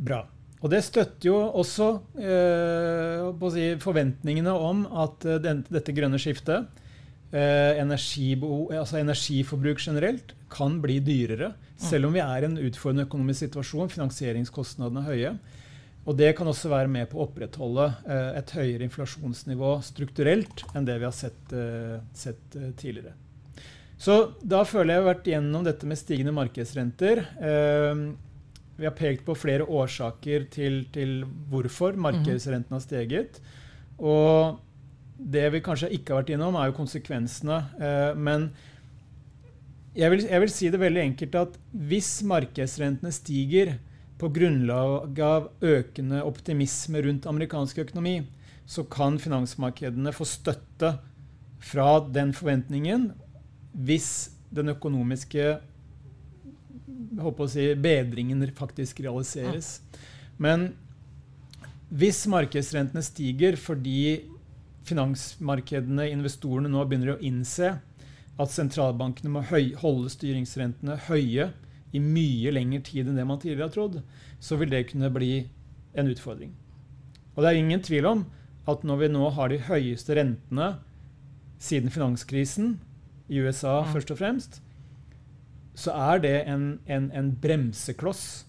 bra. 0.08 0.22
Og 0.58 0.72
det 0.72 0.80
støtter 0.82 1.28
jo 1.28 1.36
også 1.60 1.90
eh, 2.18 3.48
si, 3.52 3.66
forventningene 3.84 4.50
om 4.56 4.86
at 5.04 5.24
eh, 5.28 5.36
den, 5.44 5.60
dette 5.68 5.92
grønne 5.94 6.18
skiftet, 6.18 6.66
eh, 7.32 7.78
altså 7.82 9.00
energiforbruk 9.00 9.80
generelt, 9.82 10.34
kan 10.50 10.80
bli 10.82 10.98
dyrere. 11.04 11.52
Selv 11.78 12.08
om 12.08 12.16
vi 12.16 12.22
er 12.24 12.42
i 12.42 12.48
en 12.48 12.58
utfordrende 12.58 13.06
økonomisk 13.06 13.46
situasjon, 13.46 13.92
finansieringskostnadene 13.92 15.04
er 15.04 15.08
høye. 15.12 15.32
Og 16.08 16.16
det 16.16 16.32
kan 16.38 16.48
også 16.48 16.70
være 16.72 16.88
med 16.88 17.10
på 17.10 17.18
å 17.18 17.26
opprettholde 17.26 17.90
eh, 18.08 18.38
et 18.40 18.52
høyere 18.56 18.86
inflasjonsnivå 18.86 19.74
strukturelt 19.84 20.64
enn 20.72 20.86
det 20.88 20.96
vi 21.02 21.04
har 21.04 21.16
sett, 21.16 21.52
eh, 21.52 21.98
sett 22.16 22.56
eh, 22.56 22.70
tidligere. 22.80 23.12
Så 24.00 24.16
da 24.40 24.62
føler 24.64 24.94
jeg 24.94 24.96
jeg 24.96 25.02
har 25.02 25.10
vært 25.10 25.28
gjennom 25.32 25.66
dette 25.66 25.88
med 25.90 26.00
stigende 26.00 26.32
markedsrenter. 26.36 27.20
Eh, 27.42 28.02
vi 28.78 28.86
har 28.86 28.94
pekt 28.96 29.26
på 29.26 29.34
flere 29.36 29.66
årsaker 29.66 30.46
til, 30.54 30.84
til 30.94 31.24
hvorfor 31.50 31.98
markedsrenten 31.98 32.76
har 32.76 32.84
steget. 32.84 33.40
Og 33.98 34.62
det 35.18 35.48
vi 35.52 35.62
kanskje 35.64 35.90
ikke 35.96 36.14
har 36.14 36.22
vært 36.22 36.32
innom, 36.36 36.56
er 36.56 36.70
jo 36.70 36.78
konsekvensene. 36.78 37.58
Eh, 37.82 38.12
men 38.14 38.48
jeg 39.98 40.12
vil, 40.12 40.24
jeg 40.30 40.42
vil 40.44 40.52
si 40.54 40.70
det 40.70 40.80
veldig 40.80 41.02
enkelt 41.02 41.38
at 41.40 41.60
hvis 41.90 42.10
markedsrentene 42.28 43.12
stiger 43.14 43.76
på 44.18 44.30
grunnlag 44.34 45.18
av 45.22 45.48
økende 45.62 46.22
optimisme 46.26 47.02
rundt 47.06 47.26
amerikansk 47.30 47.82
økonomi, 47.84 48.20
så 48.68 48.84
kan 48.84 49.18
finansmarkedene 49.18 50.12
få 50.14 50.26
støtte 50.28 50.96
fra 51.58 51.88
den 52.14 52.34
forventningen 52.36 53.08
hvis 53.72 54.30
den 54.54 54.70
økonomiske 54.74 55.58
si, 57.50 57.64
bedringen 57.74 58.44
faktisk 58.56 59.00
realiseres. 59.00 59.80
Men 60.38 60.72
hvis 61.88 62.26
markedsrentene 62.30 63.02
stiger 63.02 63.56
fordi 63.56 64.28
finansmarkedene, 64.86 66.08
investorene, 66.12 66.70
nå 66.70 66.84
begynner 66.88 67.16
å 67.16 67.20
innse 67.24 67.78
at 68.38 68.54
sentralbankene 68.54 69.32
må 69.34 69.42
holde 69.82 70.12
styringsrentene 70.12 70.96
høye 71.08 71.50
i 71.92 72.00
mye 72.02 72.52
lengre 72.54 72.82
tid 72.86 73.08
enn 73.08 73.18
det 73.18 73.26
man 73.26 73.40
tidligere 73.42 73.68
har 73.68 73.74
trodd, 73.74 74.02
så 74.40 74.58
vil 74.60 74.70
det 74.70 74.86
kunne 74.92 75.10
bli 75.10 75.48
en 75.98 76.10
utfordring. 76.10 76.52
Og 77.34 77.42
det 77.42 77.50
er 77.50 77.60
ingen 77.60 77.82
tvil 77.82 78.06
om 78.06 78.26
at 78.68 78.84
når 78.84 79.00
vi 79.02 79.08
nå 79.14 79.30
har 79.34 79.50
de 79.50 79.62
høyeste 79.64 80.14
rentene 80.18 80.76
siden 81.58 81.90
finanskrisen, 81.90 82.76
i 83.28 83.40
USA 83.44 83.82
Mm. 83.84 83.92
først 83.92 84.10
og 84.10 84.18
fremst, 84.18 84.62
så 85.74 85.92
er 85.92 86.18
det 86.18 86.48
en, 86.48 86.80
en, 86.86 87.10
en 87.12 87.36
bremsekloss 87.36 88.46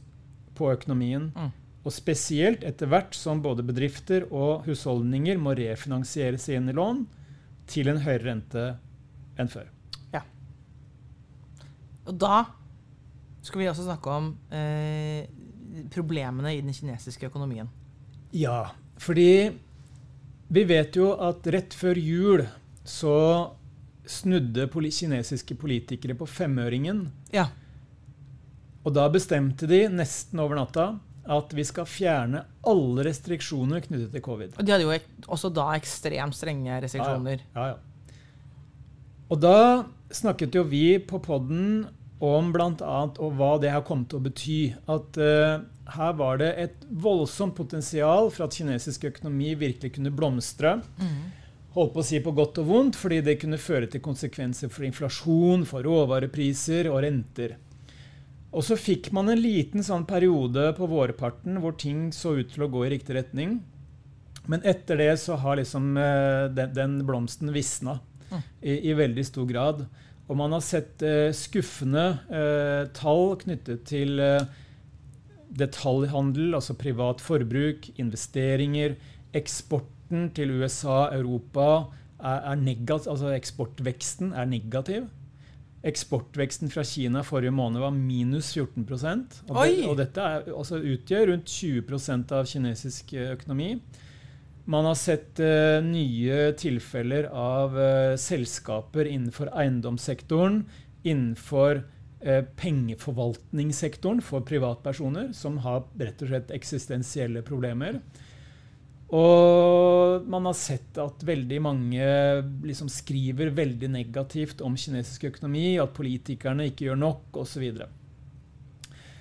på 0.55 0.71
økonomien. 0.71 1.31
Mm. 1.35 1.51
Og 1.87 1.95
spesielt 1.95 2.65
etter 2.67 2.89
hvert 2.91 3.15
som 3.15 3.41
både 3.43 3.63
bedrifter 3.65 4.25
og 4.35 4.65
husholdninger 4.67 5.39
må 5.39 5.55
refinansiere 5.57 6.39
sine 6.41 6.75
lån 6.75 7.05
til 7.69 7.91
en 7.91 8.01
høyere 8.03 8.25
rente 8.25 8.65
enn 9.39 9.51
før. 9.51 9.69
Ja. 10.13 10.23
Og 12.09 12.17
da 12.19 12.43
skal 13.45 13.63
vi 13.63 13.69
også 13.71 13.85
snakke 13.87 14.11
om 14.11 14.33
eh, 14.51 15.29
problemene 15.93 16.53
i 16.57 16.61
den 16.63 16.75
kinesiske 16.75 17.29
økonomien. 17.29 17.69
Ja, 18.35 18.73
fordi 18.99 19.49
vi 20.49 20.65
vet 20.67 20.97
jo 20.97 21.13
at 21.15 21.47
rett 21.53 21.75
før 21.77 21.97
jul 22.01 22.43
så 22.83 23.15
snudde 24.09 24.65
poli 24.73 24.89
kinesiske 24.93 25.55
politikere 25.61 26.17
på 26.17 26.27
femøringen. 26.29 27.05
Ja. 27.33 27.47
Og 28.83 28.95
da 28.95 29.05
bestemte 29.13 29.69
de 29.69 29.83
nesten 29.93 30.41
over 30.41 30.57
natta 30.57 30.91
at 31.29 31.53
vi 31.53 31.65
skal 31.67 31.85
fjerne 31.89 32.41
alle 32.69 33.05
restriksjoner 33.05 33.83
knyttet 33.85 34.15
til 34.15 34.23
covid. 34.25 34.57
Og 34.57 34.65
de 34.65 34.73
hadde 34.73 34.87
jo 34.87 34.97
også 35.29 35.51
da 35.53 35.67
ekstremt 35.77 36.37
strenge 36.37 36.81
restriksjoner. 36.85 37.45
Ja, 37.53 37.67
ja. 37.73 38.17
Og 39.29 39.37
da 39.37 39.57
snakket 40.09 40.57
jo 40.57 40.65
vi 40.65 40.97
på 41.05 41.19
podden 41.21 41.85
om 42.19 42.49
bl.a. 42.51 42.95
hva 43.15 43.51
det 43.61 43.71
har 43.71 43.85
kommet 43.87 44.09
til 44.11 44.19
å 44.19 44.25
bety. 44.25 44.61
At 44.91 45.19
uh, 45.21 45.61
her 45.95 46.15
var 46.19 46.41
det 46.41 46.49
et 46.65 46.87
voldsomt 46.89 47.55
potensial 47.57 48.31
for 48.33 48.47
at 48.47 48.57
kinesisk 48.57 49.05
økonomi 49.11 49.53
virkelig 49.59 49.93
kunne 49.95 50.13
blomstre. 50.13 50.79
Mm. 50.97 51.29
Holdt 51.77 51.93
på 51.93 52.01
å 52.01 52.07
si 52.09 52.19
på 52.25 52.33
godt 52.35 52.59
og 52.63 52.69
vondt, 52.71 52.97
fordi 52.97 53.21
det 53.25 53.37
kunne 53.43 53.61
føre 53.61 53.87
til 53.91 54.01
konsekvenser 54.03 54.73
for 54.73 54.87
inflasjon, 54.87 55.67
for 55.69 55.85
råvarepriser 55.85 56.89
og 56.89 57.03
renter. 57.05 57.59
Og 58.49 58.65
så 58.65 58.77
fikk 58.79 59.11
man 59.13 59.29
en 59.29 59.41
liten 59.41 59.85
sånn 59.85 60.07
periode 60.09 60.71
på 60.77 60.87
vårparten 60.89 61.59
hvor 61.61 61.75
ting 61.77 62.07
så 62.15 62.33
ut 62.39 62.49
til 62.53 62.65
å 62.65 62.71
gå 62.71 62.85
i 62.87 62.93
riktig 62.95 63.17
retning. 63.19 63.59
Men 64.49 64.65
etter 64.65 64.97
det 64.97 65.11
så 65.21 65.37
har 65.37 65.59
liksom 65.59 65.91
uh, 65.99 66.49
den, 66.49 66.73
den, 66.73 66.95
blomsten 67.05 67.51
visna 67.53 67.99
mm. 68.31 68.41
i, 68.61 68.73
i, 68.89 68.95
veldig 68.97 69.25
stor 69.27 69.45
grad. 69.49 69.83
Og 70.29 70.37
man 70.37 70.53
har 70.53 70.61
sett 70.61 71.01
eh, 71.01 71.31
skuffende 71.33 72.03
eh, 72.29 72.83
tall 72.93 73.31
knyttet 73.41 73.79
til 73.89 74.19
detaljhandel, 75.57 76.51
altså 76.53 76.75
privat 76.77 77.23
forbruk, 77.25 77.87
investeringer, 77.97 78.93
eksporten 79.33 80.27
til 80.37 80.53
USA, 80.59 81.07
Europa 81.17 81.65
er, 82.19 82.43
er 82.51 82.61
negativ, 82.61 83.09
altså 83.15 83.33
eksportveksten 83.33 84.35
er 84.37 84.45
negativ. 84.53 85.09
Eksportveksten 85.79 86.71
fra 86.73 86.83
Kina 86.83 87.21
forrige 87.23 87.53
måned 87.55 87.79
var 87.79 87.93
minus 87.95 88.51
14 88.51 88.83
og, 88.83 89.55
det, 89.63 89.85
og 89.87 89.95
dette 90.01 90.21
er, 90.21 90.49
altså 90.51 90.81
utgjør 90.81 91.31
rundt 91.31 91.47
20% 91.47 92.33
av 92.35 92.49
kinesisk 92.51 93.13
økonomi. 93.15 93.69
Man 94.69 94.85
har 94.85 94.97
sett 94.99 95.39
uh, 95.39 95.79
nye 95.81 96.51
tilfeller 96.59 97.29
av 97.31 97.77
uh, 97.79 98.17
selskaper 98.19 99.07
innenfor 99.09 99.49
eiendomssektoren, 99.55 100.65
innenfor 101.07 101.79
uh, 102.27 102.43
pengeforvaltningssektoren 102.59 104.19
for 104.21 104.45
privatpersoner, 104.45 105.31
som 105.33 105.57
har 105.63 105.87
rett 105.97 106.21
og 106.21 106.33
slett 106.33 106.53
eksistensielle 106.59 107.41
problemer. 107.47 108.01
Og 109.09 110.27
man 110.29 110.45
har 110.45 110.53
sett 110.53 110.97
at 111.01 111.23
veldig 111.25 111.61
mange 111.65 112.09
liksom 112.65 112.91
skriver 112.93 113.49
veldig 113.57 113.89
negativt 113.89 114.61
om 114.61 114.75
kinesisk 114.77 115.25
økonomi, 115.31 115.79
at 115.81 115.95
politikerne 115.95 116.67
ikke 116.69 116.91
gjør 116.91 116.99
nok, 117.01 117.39
osv. 117.41 117.65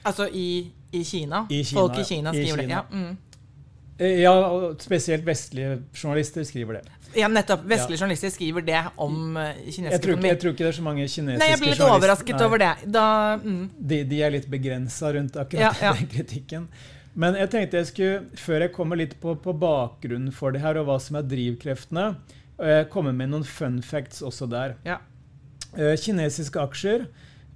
Altså 0.05 0.29
i, 0.29 0.69
i, 0.93 1.05
Kina? 1.05 1.47
I 1.49 1.63
Kina? 1.65 1.81
Folk 1.81 1.97
i 2.03 2.05
Kina 2.05 2.35
skriver 2.37 2.63
i 2.63 2.67
Kina. 2.67 2.69
det? 2.69 2.75
Ja. 2.77 2.85
Mm. 2.93 3.17
Eh, 3.99 4.21
ja, 4.21 4.75
spesielt 4.79 5.25
vestlige 5.27 5.81
journalister 5.95 6.45
skriver 6.45 6.79
det. 6.79 6.85
Ja, 7.17 7.29
nettopp. 7.33 7.65
Vestlige 7.65 7.97
ja. 7.97 8.03
journalister 8.05 8.31
skriver 8.31 8.67
det 8.69 8.83
om 8.97 9.37
uh, 9.37 9.49
kinesisk 9.65 9.93
jeg 9.93 10.03
tror, 10.05 10.21
jeg 10.27 10.41
tror 10.43 10.53
ikke 10.53 10.65
det 10.67 10.71
er 10.71 10.77
så 10.77 10.85
mange 10.85 11.09
kinesiske 11.09 11.25
journalister 11.25 11.47
Nei, 11.47 11.51
Jeg 11.55 11.63
blir 11.65 11.75
litt 11.75 11.97
overrasket 11.97 12.45
over 12.45 12.63
det. 12.63 12.71
Da, 12.99 13.07
mm. 13.41 13.65
de, 13.81 14.05
de, 14.13 14.21
er 14.23 14.37
litt 14.37 14.47
begrensa 14.53 15.17
rundt 15.17 15.41
akkurat 15.41 15.65
ja, 15.65 15.73
ja. 15.89 15.97
den 15.97 16.13
kritikken. 16.13 16.69
Men 17.15 17.39
jeg 17.39 17.51
tenkte 17.53 17.81
jeg 17.81 17.91
skulle, 17.91 18.19
før 18.39 18.67
jeg 18.67 18.75
kommer 18.75 19.01
litt 19.01 19.15
på, 19.23 19.35
på 19.43 19.55
bakgrunnen 19.57 20.35
for 20.35 20.55
det 20.55 20.63
her, 20.63 20.81
og 20.81 20.91
hva 20.91 20.99
som 21.03 21.19
er 21.19 21.29
drivkreftene, 21.31 22.09
uh, 22.61 22.83
komme 22.93 23.15
med 23.17 23.33
noen 23.33 23.47
fun 23.47 23.81
facts 23.83 24.21
også 24.27 24.51
der. 24.51 24.77
Ja. 24.87 25.01
Uh, 25.75 25.95
kinesiske 26.01 26.61
aksjer 26.63 27.09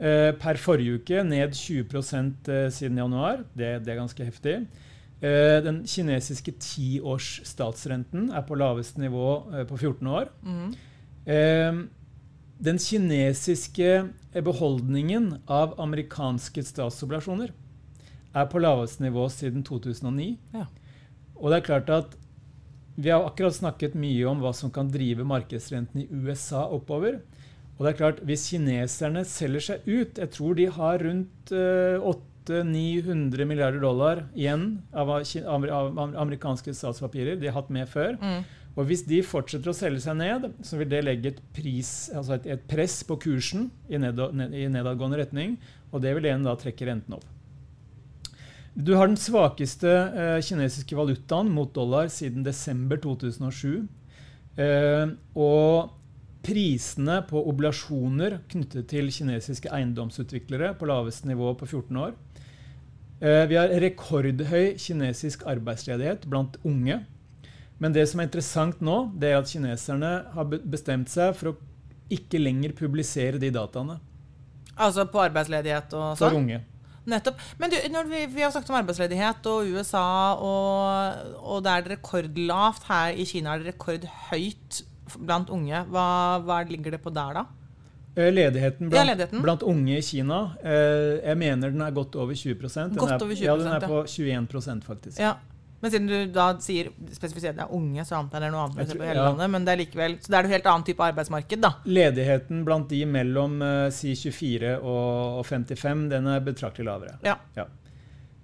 per 0.02 0.58
forrige 0.58 0.96
uke 0.98 1.20
ned 1.22 1.52
20% 1.54 2.48
siden 2.74 2.96
januar. 2.98 3.44
Det, 3.54 3.68
det 3.84 3.92
er 3.92 4.00
ganske 4.00 4.24
heftig. 4.26 4.56
Eh, 5.22 5.60
den 5.62 5.84
kinesiske 5.86 6.50
tiårs 6.58 7.36
statsrenten 7.46 8.32
er 8.34 8.42
på 8.42 8.56
laveste 8.58 8.98
nivå 8.98 9.26
eh, 9.54 9.66
på 9.68 9.76
14 9.78 10.08
år. 10.10 10.32
Mm. 10.42 10.72
Den 12.62 12.78
kinesiske 12.82 13.90
beholdningen 14.42 15.28
av 15.46 15.76
amerikanske 15.82 16.64
statsobligasjoner 16.66 17.52
er 18.34 18.48
på 18.50 18.62
laveste 18.62 19.04
nivå 19.04 19.26
siden 19.32 19.64
2009. 19.66 20.28
Ja. 20.56 20.66
Og 21.36 21.50
det 21.50 21.58
er 21.60 21.68
klart 21.68 21.92
at 21.92 22.18
vi 22.96 23.10
har 23.10 23.24
akkurat 23.24 23.56
snakket 23.56 23.94
mye 23.96 24.24
om 24.28 24.42
hva 24.42 24.52
som 24.56 24.72
kan 24.72 24.90
drive 24.92 25.24
markedsrenten 25.24 26.04
i 26.04 26.08
USA 26.12 26.66
oppover. 26.68 27.20
Og 27.78 27.86
det 27.86 27.92
er 27.92 27.98
klart, 27.98 28.20
Hvis 28.28 28.50
kineserne 28.52 29.24
selger 29.24 29.64
seg 29.64 29.86
ut 29.88 30.18
Jeg 30.20 30.30
tror 30.30 30.54
de 30.54 30.66
har 30.70 31.02
rundt 31.02 31.52
uh, 31.56 32.04
800-900 32.44 33.46
milliarder 33.48 33.80
dollar 33.80 34.26
igjen 34.34 34.82
av, 34.92 35.08
amerikanske 35.08 36.74
statspapirer. 36.74 37.38
De 37.40 37.48
har 37.48 37.56
hatt 37.56 37.72
med 37.72 37.88
før. 37.88 38.18
Mm. 38.20 38.44
Og 38.76 38.88
Hvis 38.88 39.04
de 39.08 39.20
fortsetter 39.24 39.72
å 39.72 39.76
selge 39.76 40.00
seg 40.04 40.16
ned, 40.20 40.48
så 40.64 40.78
vil 40.80 40.88
det 40.88 41.02
legge 41.04 41.34
et, 41.34 41.42
pris, 41.54 42.10
altså 42.14 42.38
et, 42.38 42.48
et 42.54 42.64
press 42.68 43.02
på 43.08 43.18
kursen 43.20 43.68
i, 43.88 43.98
ned, 44.00 44.20
i, 44.48 44.64
nedadgående 44.72 45.20
retning. 45.20 45.58
Og 45.92 46.00
det 46.04 46.14
vil 46.16 46.28
igjen 46.28 46.46
da 46.46 46.56
trekke 46.58 46.88
renten 46.88 47.18
opp. 47.18 47.26
Du 48.74 48.94
har 48.96 49.08
den 49.10 49.18
svakeste 49.20 49.90
eh, 49.90 50.38
kinesiske 50.44 50.96
valutaen 50.96 51.50
mot 51.52 51.74
dollar 51.74 52.08
siden 52.08 52.44
desember 52.44 52.96
2007. 52.96 53.82
Eh, 54.56 55.12
og 55.36 55.92
prisene 56.42 57.20
på 57.28 57.42
oblasjoner 57.52 58.40
knyttet 58.50 58.88
til 58.90 59.12
kinesiske 59.12 59.70
eiendomsutviklere 59.70 60.72
på 60.78 60.88
laveste 60.88 61.28
nivå 61.28 61.52
på 61.60 61.68
14 61.68 62.00
år. 62.00 62.16
Eh, 63.20 63.44
vi 63.50 63.60
har 63.60 63.76
rekordhøy 63.84 64.72
kinesisk 64.80 65.44
arbeidsledighet 65.46 66.24
blant 66.30 66.56
unge. 66.64 67.02
Men 67.78 67.92
det 67.92 68.08
som 68.08 68.22
er 68.22 68.30
interessant 68.30 68.80
nå, 68.80 68.96
det 69.18 69.34
er 69.34 69.40
at 69.42 69.52
kineserne 69.52 70.14
har 70.32 70.48
bestemt 70.64 71.12
seg 71.12 71.36
for 71.36 71.52
å 71.52 71.58
ikke 72.12 72.40
lenger 72.40 72.74
publisere 72.78 73.40
de 73.42 73.52
dataene. 73.52 74.00
Altså 74.80 75.04
på 75.12 75.20
arbeidsledighet 75.20 75.92
og 75.92 76.16
sånn? 76.16 76.22
For 76.24 76.40
unge. 76.40 76.62
Nettopp. 77.08 77.40
Men 77.58 77.72
du, 77.72 77.76
når 77.90 78.06
vi, 78.10 78.20
vi, 78.30 78.44
har 78.44 78.52
snakket 78.54 78.70
om 78.70 78.78
arbeidsledighet 78.78 79.48
og 79.50 79.72
USA, 79.74 80.06
og, 80.38 81.40
og 81.42 81.64
det 81.64 81.72
er 81.72 81.90
rekordlavt 81.96 82.86
her 82.90 83.18
i 83.18 83.26
Kina, 83.26 83.56
er 83.56 83.64
det 83.64 83.72
rekordhøyt 83.72 84.82
blant 85.18 85.50
unge. 85.52 85.82
Hva, 85.90 86.06
hva 86.46 86.62
ligger 86.68 86.96
det 86.96 87.02
på 87.02 87.12
der, 87.14 87.40
da? 87.40 87.46
Eh, 88.12 88.28
ledigheten 88.28 88.90
blant, 88.90 88.98
ja, 89.00 89.06
ledigheten 89.08 89.40
blant, 89.40 89.62
unge 89.64 89.94
i 89.96 90.02
Kina 90.04 90.42
eh, 90.60 91.22
Jeg 91.22 91.38
mener 91.40 91.70
den 91.72 91.80
er 91.80 91.94
godt 91.96 92.18
over 92.20 92.36
20 92.36 92.58
Den 92.60 92.98
godt 93.00 93.14
er, 93.14 93.22
over 93.24 93.38
20 93.38 93.46
ja, 93.46 93.54
den 93.56 93.70
er 93.72 93.86
på 93.88 94.02
21% 94.04 94.84
faktisk. 94.84 95.16
Ja. 95.18 95.32
Men 95.82 95.90
siden 95.90 96.06
du 96.06 96.16
da 96.30 96.46
sier 96.62 96.92
spesifisert 97.10 97.56
det 97.58 97.64
er 97.64 97.74
unge, 97.74 98.04
så 98.06 98.20
antar 98.20 98.38
jeg 98.38 98.44
det 98.44 98.48
er 98.48 98.54
noe 98.54 98.66
annet 98.68 98.90
tror, 98.92 99.00
på 99.00 99.06
hele 99.08 99.18
ja. 99.18 99.26
landet. 99.28 99.50
Men 99.50 99.66
det 99.66 99.72
er 99.72 99.80
likevel, 99.80 100.16
så 100.22 100.30
det 100.30 100.38
er 100.38 100.48
en 100.48 100.54
helt 100.54 100.68
annen 100.70 100.86
type 100.86 101.06
arbeidsmarked, 101.08 101.62
da. 101.64 101.72
Ledigheten 101.90 102.64
blant 102.68 102.90
de 102.92 103.00
mellom 103.10 103.56
uh, 103.66 103.86
si 103.94 104.14
24 104.14 104.76
og, 104.78 105.40
og 105.40 105.46
55, 105.48 106.04
den 106.12 106.28
er 106.30 106.44
betraktelig 106.46 106.86
lavere. 106.86 107.16
Ja. 107.26 107.34
ja. 107.58 107.66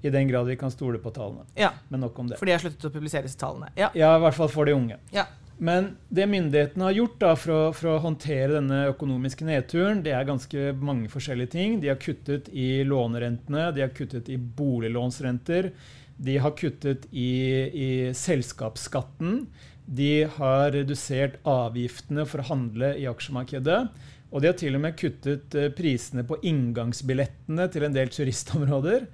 I 0.03 0.11
den 0.15 0.31
grad 0.31 0.51
vi 0.51 0.57
kan 0.59 0.75
stole 0.75 0.99
på 1.03 1.15
tallene. 1.15 1.47
Ja. 1.55 1.71
Men 1.89 2.03
nok 2.07 2.19
om 2.19 2.33
det. 2.33 2.41
For 2.41 2.51
de 2.51 2.57
har 2.57 2.63
sluttet 2.63 2.91
å 2.91 2.95
publisere 2.95 3.27
disse 3.27 3.39
tallene. 3.39 3.71
Ja. 3.79 3.93
ja, 3.95 4.17
i 4.19 4.25
hvert 4.27 4.39
fall 4.39 4.51
for 4.51 4.67
de 4.67 4.75
unge. 4.75 4.99
Ja. 5.15 5.29
Men 5.59 5.97
det 6.09 6.27
myndighetene 6.31 6.87
har 6.87 6.95
gjort 6.95 7.17
da, 7.19 7.31
for, 7.35 7.53
å, 7.55 7.71
for, 7.75 7.91
å, 7.91 8.03
håndtere 8.03 8.53
denne 8.55 8.85
økonomiske 8.93 9.47
nedturen, 9.47 10.05
det 10.05 10.15
er 10.15 10.27
ganske 10.29 10.73
mange 10.79 11.11
forskjellige 11.11 11.55
ting. 11.55 11.79
De 11.83 11.91
har 11.91 11.99
kuttet 12.03 12.51
i 12.55 12.85
lånerentene, 12.87 13.73
de 13.75 13.83
har 13.83 13.95
kuttet 13.95 14.31
i 14.31 14.39
boliglånsrenter. 14.39 15.73
De 16.19 16.37
har 16.43 16.57
kuttet 16.59 17.07
i, 17.15 17.31
i 17.71 17.91
selskapsskatten. 18.17 19.47
De 19.89 20.27
har 20.35 20.73
redusert 20.75 21.39
avgiftene 21.49 22.27
for 22.29 22.43
å 22.43 22.49
handle 22.51 22.93
i 22.99 23.07
aksjemarkedet. 23.09 23.81
Og 24.29 24.43
de 24.43 24.51
har 24.51 24.59
til 24.61 24.77
og 24.77 24.83
med 24.85 24.97
kuttet 24.99 25.55
eh, 25.57 25.71
prisene 25.73 26.27
på 26.29 26.37
inngangsbillettene 26.51 27.69
til 27.73 27.87
en 27.87 27.95
del 27.95 28.11
turistområder. 28.13 29.07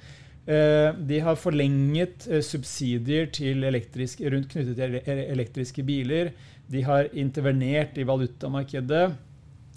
Eh, 0.44 0.88
de 0.98 1.20
har 1.24 1.38
forlenget 1.40 2.26
eh, 2.26 2.42
subsidier 2.44 3.30
rundt 3.30 4.50
knyttet 4.50 4.74
til 4.80 4.98
elektriske 5.22 5.86
biler. 5.86 6.32
De 6.66 6.82
har 6.82 7.12
intervenert 7.12 7.96
i 8.00 8.08
valutamarkedet. 8.08 9.04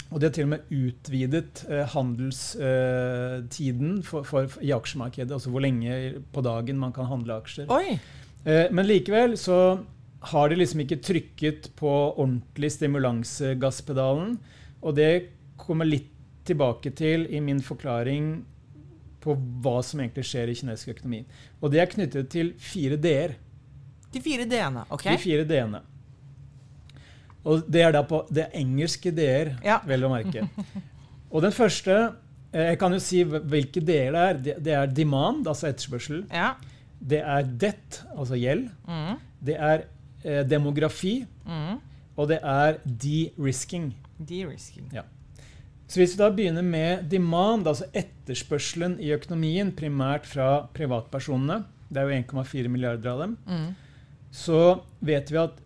Og 0.08 0.20
de 0.20 0.26
har 0.28 0.34
til 0.36 0.48
og 0.48 0.54
med 0.56 0.62
utvidet 0.72 1.66
eh, 1.68 1.86
handelstiden 1.94 3.92
for, 4.08 4.24
for, 4.28 4.48
i 4.64 4.72
aksjemarkedet. 4.76 5.34
Altså 5.36 5.52
hvor 5.52 5.62
lenge 5.66 5.92
på 6.34 6.42
dagen 6.46 6.78
man 6.80 6.94
kan 6.96 7.06
handle 7.10 7.34
aksjer. 7.42 7.66
men 8.72 8.86
likevel 8.88 9.38
så 9.38 9.80
har 10.32 10.50
de 10.50 10.56
liksom 10.56 10.80
ikke 10.84 11.02
trykket 11.04 11.72
på 11.76 11.90
ordentlig 12.16 12.72
stimulansegasspedalen. 12.72 14.38
Og 14.82 14.96
det 14.96 15.12
kommer 15.60 15.86
litt 15.90 16.14
tilbake 16.48 16.94
til 16.96 17.28
i 17.34 17.42
min 17.44 17.60
forklaring 17.64 18.46
på 19.24 19.36
hva 19.64 19.82
som 19.84 20.00
egentlig 20.02 20.26
skjer 20.30 20.52
i 20.52 20.56
kinesisk 20.56 20.96
økonomi. 20.96 21.24
Og 21.60 21.74
det 21.74 21.84
er 21.84 21.92
knyttet 21.92 22.32
til 22.32 22.54
fire 22.62 22.98
d-er. 23.02 23.36
De 24.14 24.24
fire 24.24 24.48
d-ene, 24.48 24.86
ok. 24.94 25.04
De 25.10 25.20
fire 25.20 25.48
d-ene. 25.48 25.82
Og 27.48 27.64
det 27.72 27.82
er 27.86 27.94
da 27.96 28.02
på 28.08 28.22
det 28.34 28.50
engelske 28.60 29.12
d-er, 29.16 29.54
ja. 29.64 29.80
vel 29.88 30.04
å 30.08 30.12
merke. 30.12 30.44
Og 31.34 31.42
den 31.44 31.52
første 31.56 31.94
eh, 32.54 32.70
Jeg 32.74 32.80
kan 32.82 32.94
jo 32.96 33.00
si 33.04 33.22
hvilke 33.28 33.82
d-er 33.84 34.12
det 34.16 34.54
er. 34.56 34.60
Det 34.64 34.74
er 34.76 34.94
demand, 34.96 35.48
altså 35.48 35.70
etterspørsel. 35.72 36.26
Ja. 36.32 36.54
Det 37.00 37.20
er 37.22 37.46
debt, 37.62 38.02
altså 38.18 38.38
gjeld. 38.40 38.68
Mm. 38.88 39.18
Det 39.48 39.56
er 39.60 39.86
eh, 40.24 40.44
demografi. 40.50 41.22
Mm. 41.48 41.78
Og 42.18 42.28
det 42.32 42.40
er 42.42 42.80
de-risking. 42.84 43.92
De-risking. 44.18 44.88
Ja. 44.96 45.04
Så 45.88 46.02
hvis 46.02 46.16
vi 46.18 46.20
da 46.20 46.28
begynner 46.36 46.66
med 46.68 47.06
demand, 47.12 47.68
altså 47.70 47.86
etterspørselen 47.96 48.98
i 49.00 49.14
økonomien, 49.16 49.70
primært 49.78 50.26
fra 50.28 50.66
privatpersonene, 50.76 51.62
det 51.88 52.02
er 52.02 52.10
jo 52.10 52.18
1,4 52.18 52.68
milliarder 52.74 53.14
av 53.14 53.22
dem, 53.24 53.38
Mm. 53.48 53.70
så 54.32 54.82
vet 55.00 55.32
vi 55.32 55.38
at 55.40 55.62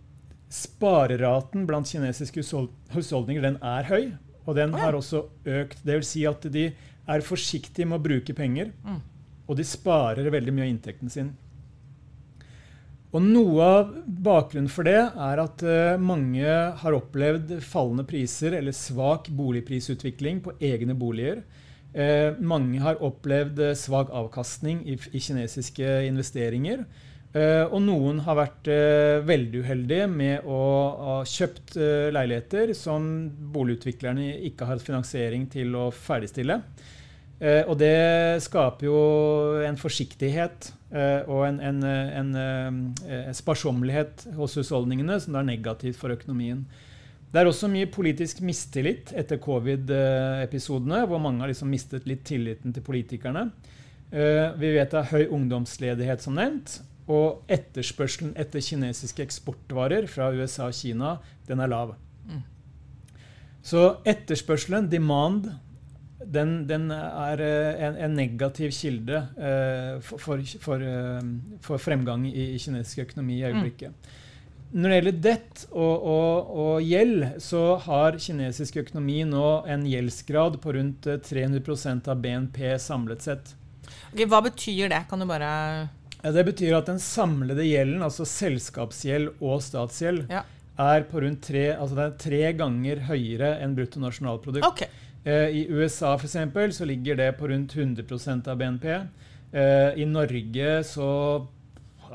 spareraten 0.51 1.65
blant 1.69 1.87
kinesiske 1.87 2.43
husholdninger 2.91 3.45
den 3.45 3.57
er 3.63 3.87
høy. 3.87 4.11
Og 4.49 4.57
den 4.57 4.73
har 4.73 4.97
også 4.97 5.25
økt. 5.45 5.83
Det 5.85 5.99
vil 5.99 6.07
si 6.07 6.25
at 6.27 6.45
de 6.51 6.71
er 6.71 7.23
forsiktige 7.25 7.87
med 7.87 7.99
å 7.99 8.03
bruke 8.03 8.35
penger. 8.35 8.71
Mm. 8.83 8.99
Og 9.47 9.57
de 9.59 9.65
sparer 9.67 10.31
veldig 10.33 10.53
mye 10.55 10.65
av 10.65 10.73
inntekten 10.73 11.13
sin. 11.13 11.31
Og 13.11 13.23
Noe 13.25 13.65
av 13.65 13.89
bakgrunnen 14.23 14.71
for 14.71 14.87
det 14.87 14.99
er 14.99 15.41
at 15.43 15.63
eh, 15.67 15.99
mange 15.99 16.47
har 16.79 16.95
opplevd 16.95 17.57
fallende 17.67 18.05
priser 18.07 18.55
eller 18.55 18.75
svak 18.75 19.27
boligprisutvikling 19.35 20.39
på 20.45 20.55
egne 20.63 20.95
boliger. 20.95 21.41
Eh, 21.91 22.31
mange 22.39 22.79
har 22.79 23.01
opplevd 23.03 23.59
eh, 23.59 23.75
svak 23.75 24.13
avkastning 24.15 24.85
i, 24.87 24.95
i 24.95 25.19
kinesiske 25.19 25.97
investeringer. 26.07 26.85
Eh, 27.31 27.63
og 27.63 27.79
noen 27.85 28.17
har 28.25 28.35
vært 28.35 28.67
eh, 28.67 29.21
veldig 29.23 29.61
uheldige 29.63 30.07
med 30.11 30.47
å 30.51 30.63
ha 30.99 31.13
kjøpt 31.23 31.77
eh, 31.79 32.09
leiligheter 32.11 32.73
som 32.75 33.05
boligutviklerne 33.53 34.33
ikke 34.49 34.67
har 34.67 34.75
hatt 34.75 34.83
finansiering 34.83 35.45
til 35.51 35.77
å 35.79 35.87
ferdigstille. 35.95 36.59
Og 37.41 37.71
det 37.73 38.37
skaper 38.45 38.85
jo 38.85 38.97
en 39.65 39.77
forsiktighet 39.81 40.67
og 41.25 41.39
en, 41.47 41.55
en, 41.65 41.79
en, 41.89 42.27
eh, 43.01 43.31
sparsommelighet 43.33 44.27
hos 44.37 44.59
husholdningene 44.59 45.17
som 45.23 45.39
er 45.39 45.47
negativt 45.47 45.97
for 45.97 46.13
økonomien. 46.13 46.59
Det 47.33 47.41
er 47.41 47.49
også 47.49 47.71
mye 47.73 47.89
politisk 47.89 48.43
mistillit 48.45 49.09
etter 49.17 49.41
covid-episodene, 49.41 51.01
hvor 51.09 51.23
mange 51.23 51.41
har 51.41 51.49
liksom 51.49 51.73
mistet 51.73 52.05
litt 52.05 52.21
tilliten 52.29 52.77
til 52.77 52.85
politikerne. 52.85 53.47
Vi 54.11 54.73
vet 54.77 54.93
det 54.93 55.01
er 55.01 55.09
høy 55.15 55.33
ungdomsledighet, 55.39 56.21
som 56.21 56.37
nevnt. 56.37 56.77
Og 57.09 57.41
etterspørselen 57.51 58.35
etter 58.39 58.63
kinesiske 58.63 59.23
eksportvarer 59.25 60.07
fra 60.11 60.29
USA 60.35 60.69
og 60.69 60.77
Kina, 60.77 61.15
den 61.47 61.59
er 61.63 61.71
lav. 61.71 61.95
Mm. 62.29 62.43
Så 63.65 63.87
etterspørselen, 64.05 64.89
demand, 64.91 65.49
den, 66.21 66.67
den 66.69 66.91
er 66.93 67.41
eh, 67.41 67.85
en, 67.87 67.97
en 68.05 68.17
negativ 68.17 68.73
kilde 68.77 69.23
eh, 69.37 70.01
for, 70.05 70.21
for, 70.21 70.43
for, 70.61 70.83
eh, 70.85 71.21
for 71.65 71.81
fremgang 71.81 72.27
i, 72.29 72.51
i 72.55 72.59
kinesisk 72.61 73.07
økonomi 73.07 73.39
i 73.39 73.47
øyeblikket. 73.49 74.11
Når 74.71 74.87
det 74.87 74.97
gjelder 74.97 75.15
debt 75.19 75.63
og, 75.71 76.03
og, 76.07 76.51
og 76.63 76.85
gjeld, 76.87 77.25
så 77.43 77.63
har 77.83 78.15
kinesisk 78.23 78.77
økonomi 78.79 79.17
nå 79.27 79.47
en 79.67 79.81
gjeldsgrad 79.89 80.61
på 80.63 80.75
rundt 80.77 81.09
eh, 81.11 81.19
300 81.19 81.97
av 82.07 82.21
BNP 82.23 82.61
samlet 82.79 83.25
sett. 83.25 83.51
Ok, 84.13 84.23
hva 84.31 84.39
betyr 84.45 84.93
det? 84.93 85.01
Kan 85.09 85.19
du 85.19 85.27
bare 85.27 85.49
Det 86.21 86.43
betyr 86.45 86.75
at 86.77 86.85
den 86.91 86.99
samlede 87.01 87.63
gjelden, 87.65 88.01
altså 88.05 88.25
selskapsgjeld 88.29 89.31
og 89.41 89.61
statsgjeld, 89.65 90.27
Ja. 90.29 90.43
er 90.79 91.03
på 91.09 91.21
rundt 91.21 91.41
tre, 91.41 91.75
altså 91.75 91.97
er 92.05 92.11
tre 92.17 92.53
ganger 92.53 93.01
høyere 93.07 93.55
enn 93.61 93.75
bruttonasjonalprodukt. 93.75 94.65
Okay. 94.67 94.87
Eh, 95.25 95.49
I 95.61 95.67
USA 95.69 96.15
for 96.17 96.25
eksempel, 96.27 96.69
så 96.73 96.85
ligger 96.85 97.15
det 97.17 97.31
på 97.37 97.47
rundt 97.49 97.73
100% 97.75 98.47
av 98.47 98.57
BNP. 98.57 98.85
Eh, 99.53 99.99
I 100.01 100.05
Norge 100.05 100.83
så 100.83 101.47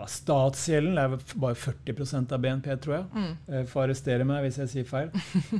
Statsgjelden 0.07 0.99
er 1.01 1.14
bare 1.40 1.55
40% 1.57 2.33
av 2.37 2.40
BNP, 2.42 2.66
tror 2.85 2.95
jeg. 2.99 3.05
Mm. 3.14 3.31
Eh, 3.49 3.62
Får 3.71 3.87
arrestere 3.87 4.27
meg 4.29 4.42
hvis 4.45 4.59
jeg 4.61 4.69
sier 4.69 4.85
feil. 4.85 5.09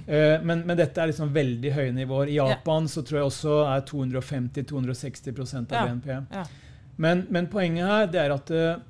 Eh, 0.07 0.43
men, 0.45 0.61
men 0.69 0.77
dette 0.77 1.01
er 1.01 1.09
liksom 1.09 1.31
veldig 1.33 1.73
høye 1.73 1.95
nivåer. 1.97 2.29
I 2.29 2.37
Japan 2.37 2.85
så 2.91 3.01
tror 3.07 3.23
jeg 3.23 3.31
også 3.31 3.55
er 3.65 3.81
250-260 3.89 5.57
av 5.57 5.73
Ja. 5.73 5.87
BNP. 5.87 6.11
Ja. 6.37 6.45
Men, 7.03 7.27
men 7.33 7.49
poenget 7.53 7.89
her 7.89 8.07
det 8.13 8.21
er 8.23 8.35
at 8.35 8.53
eh, 8.55 8.85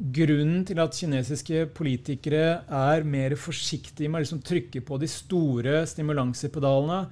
grunnen 0.00 0.62
til 0.68 0.80
at 0.80 0.96
kinesiske 0.96 1.66
politikere 1.76 2.62
er 2.64 3.04
mer 3.04 3.36
forsiktige 3.36 4.08
med 4.08 4.20
å 4.20 4.24
liksom 4.24 4.44
trykke 4.44 4.80
på 4.86 5.00
de 5.00 5.08
store 5.10 5.82
stimulansepedalene, 5.90 7.02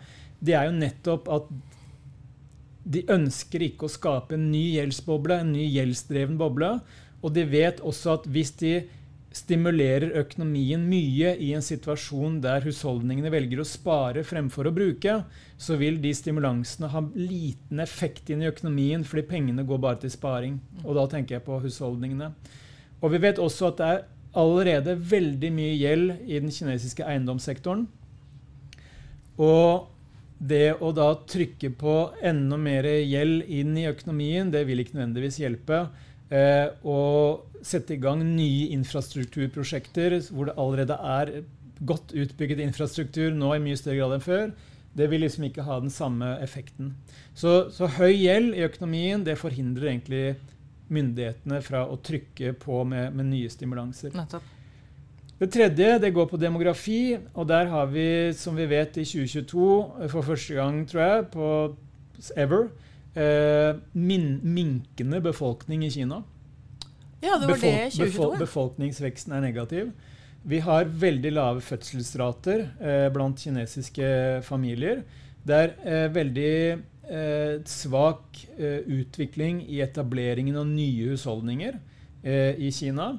det 0.41 0.55
er 0.57 0.69
jo 0.69 0.79
nettopp 0.79 1.29
at 1.35 1.51
de 2.89 3.03
ønsker 3.13 3.67
ikke 3.67 3.85
å 3.85 3.93
skape 3.93 4.39
en 4.39 4.47
ny 4.49 4.79
gjeldsboble, 4.79 5.43
en 5.43 5.53
ny 5.53 5.67
gjeldsdreven 5.67 6.39
boble. 6.41 6.71
Og 7.21 7.35
de 7.35 7.45
vet 7.51 7.83
også 7.85 8.15
at 8.15 8.29
hvis 8.31 8.55
de 8.61 8.73
stimulerer 9.39 10.13
økonomien 10.21 10.83
mye 10.91 11.33
i 11.41 11.53
en 11.57 11.65
situasjon 11.65 12.41
der 12.45 12.65
husholdningene 12.67 13.31
velger 13.33 13.63
å 13.63 13.67
spare 13.69 14.25
fremfor 14.27 14.69
å 14.69 14.75
bruke, 14.75 15.21
så 15.57 15.79
vil 15.81 16.01
de 16.03 16.13
stimulansene 16.17 16.91
ha 16.93 17.03
liten 17.15 17.83
effekt 17.85 18.31
inn 18.33 18.43
i 18.45 18.51
økonomien, 18.51 19.07
fordi 19.07 19.27
pengene 19.31 19.67
går 19.69 19.83
bare 19.85 20.03
til 20.05 20.15
sparing. 20.15 20.59
Og 20.85 20.97
da 20.99 21.07
tenker 21.11 21.39
jeg 21.39 21.47
på 21.47 21.61
husholdningene. 21.63 22.33
Og 22.99 23.15
vi 23.15 23.23
vet 23.23 23.41
også 23.43 23.71
at 23.71 23.79
det 23.79 23.91
er 23.93 24.07
allerede 24.39 24.97
veldig 25.11 25.53
mye 25.55 25.77
gjeld 25.79 26.27
i 26.27 26.41
den 26.43 26.53
kinesiske 26.53 27.07
eiendomssektoren. 27.07 27.87
Og 29.39 29.89
det 30.39 30.77
å 30.83 30.91
da 30.95 31.13
trykke 31.27 31.71
på 31.79 31.95
enda 32.23 32.59
mer 32.61 32.87
gjeld 32.87 33.47
inn 33.51 33.75
i 33.79 33.89
økonomien, 33.91 34.51
det 34.53 34.65
vil 34.69 34.83
ikke 34.83 34.99
nødvendigvis 34.99 35.41
hjelpe. 35.43 35.87
Eh, 36.29 36.69
og 36.85 37.48
sette 37.67 37.97
i 37.97 38.01
gang 38.03 38.23
nye 38.25 38.69
infrastrukturprosjekter 38.77 40.19
hvor 40.31 40.51
det 40.51 40.59
allerede 40.59 40.99
er 41.17 41.33
godt 41.87 42.13
utbygget 42.13 42.63
infrastruktur 42.65 43.35
nå 43.35 43.53
i 43.55 43.63
mye 43.63 43.79
større 43.79 44.01
grad 44.01 44.17
enn 44.17 44.25
før, 44.25 44.51
det 44.99 45.07
vil 45.13 45.23
liksom 45.23 45.47
ikke 45.47 45.67
ha 45.67 45.79
den 45.83 45.93
samme 45.95 46.33
effekten. 46.43 46.95
Så, 47.37 47.69
så 47.75 47.91
høy 47.99 48.17
gjeld 48.17 48.57
i 48.57 48.65
økonomien 48.67 49.23
det 49.27 49.39
forhindrer 49.39 49.93
egentlig 49.93 50.23
myndighetene 50.89 51.61
fra 51.63 51.85
å 51.87 51.99
trykke 52.03 52.55
på 52.59 52.83
med, 52.89 53.13
med 53.15 53.31
nye 53.31 53.51
stimulanser. 53.53 54.15
Nettopp. 54.17 54.55
Det 55.39 55.53
tredje 55.55 55.99
det 56.03 56.11
går 56.15 56.27
på 56.27 56.41
demografi. 56.41 57.17
og 57.35 57.47
Der 57.47 57.69
har 57.71 57.87
vi, 57.87 58.33
som 58.35 58.57
vi 58.59 58.67
vet, 58.67 58.97
i 58.99 59.05
2022 59.07 59.69
eh, 60.03 60.09
for 60.11 60.27
første 60.27 60.55
gang, 60.55 60.81
tror 60.89 61.03
jeg, 61.05 61.27
på 61.31 61.51
ever, 62.35 62.67
eh, 63.15 63.79
min, 63.93 64.41
minkende 64.43 65.21
befolkning 65.23 65.85
i 65.87 65.93
Kina. 65.95 66.23
Ja, 67.21 67.39
det 67.39 67.47
var 67.51 67.57
det 67.59 67.91
2022. 67.91 68.05
befol- 68.07 68.39
befolkningsveksten 68.39 69.33
er 69.35 69.41
negativ. 69.43 69.91
Vi 70.49 70.61
har 70.63 70.85
veldig 70.87 71.33
lave 71.35 71.61
fødselsrater 71.67 72.61
eh, 72.81 73.09
blant 73.13 73.41
kinesiske 73.43 74.43
familier. 74.47 75.03
Det 75.45 75.57
er 75.65 75.73
eh, 75.83 76.07
veldig 76.15 76.53
eh, 77.11 77.57
svak 77.67 78.39
eh, 78.59 78.85
utvikling 79.01 79.65
i 79.67 79.81
etableringen 79.85 80.57
av 80.61 80.67
nye 80.71 81.11
husholdninger 81.11 81.75
eh, 82.23 82.55
i 82.55 82.71
Kina. 82.73 83.17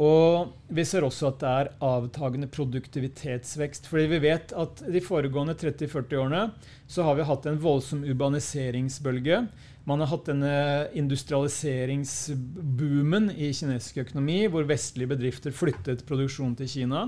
Og 0.00 0.54
vi 0.72 0.84
ser 0.88 1.04
også 1.04 1.26
at 1.28 1.42
det 1.42 1.48
er 1.50 1.72
avtagende 1.84 2.46
produktivitetsvekst. 2.48 3.90
Fordi 3.90 4.06
vi 4.14 4.20
vet 4.30 4.54
at 4.56 4.80
de 4.86 5.02
foregående 5.04 5.52
30-40 5.60 6.14
årene 6.22 6.46
så 6.88 7.04
har 7.04 7.18
vi 7.18 7.26
hatt 7.28 7.50
en 7.50 7.58
voldsom 7.60 8.06
urbaniseringsbølge. 8.08 9.42
Man 9.88 10.00
har 10.02 10.10
hatt 10.10 10.26
denne 10.28 10.54
industrialiseringsboomen 10.98 13.30
i 13.32 13.48
kinesisk 13.56 13.96
økonomi, 14.04 14.38
hvor 14.52 14.68
vestlige 14.68 15.12
bedrifter 15.14 15.52
flyttet 15.56 16.06
produksjon 16.08 16.56
til 16.58 16.68
Kina. 16.68 17.00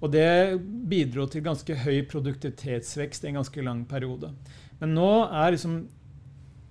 Og 0.00 0.12
det 0.12 0.60
bidro 0.88 1.26
til 1.28 1.44
ganske 1.44 1.74
høy 1.84 1.98
produktivitetsvekst 2.08 3.24
i 3.24 3.28
en 3.30 3.38
ganske 3.40 3.60
lang 3.64 3.88
periode. 3.88 4.28
Men 4.80 4.88
nå 4.96 5.10
er 5.28 5.50
liksom 5.54 5.74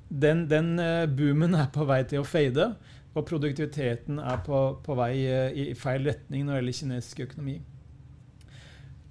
den, 0.10 0.46
den 0.50 0.80
eh, 0.80 1.06
boomen 1.10 1.56
er 1.58 1.72
på 1.74 1.86
vei 1.90 2.04
til 2.10 2.22
å 2.22 2.28
fade, 2.28 2.68
og 3.16 3.26
produktiviteten 3.26 4.20
er 4.22 4.42
på, 4.46 4.60
på 4.86 4.98
vei 4.98 5.14
eh, 5.26 5.72
i 5.72 5.74
feil 5.78 6.06
retning 6.06 6.46
når 6.46 6.54
det 6.54 6.62
gjelder 6.62 6.80
kinesisk 6.82 7.24
økonomi. 7.26 7.58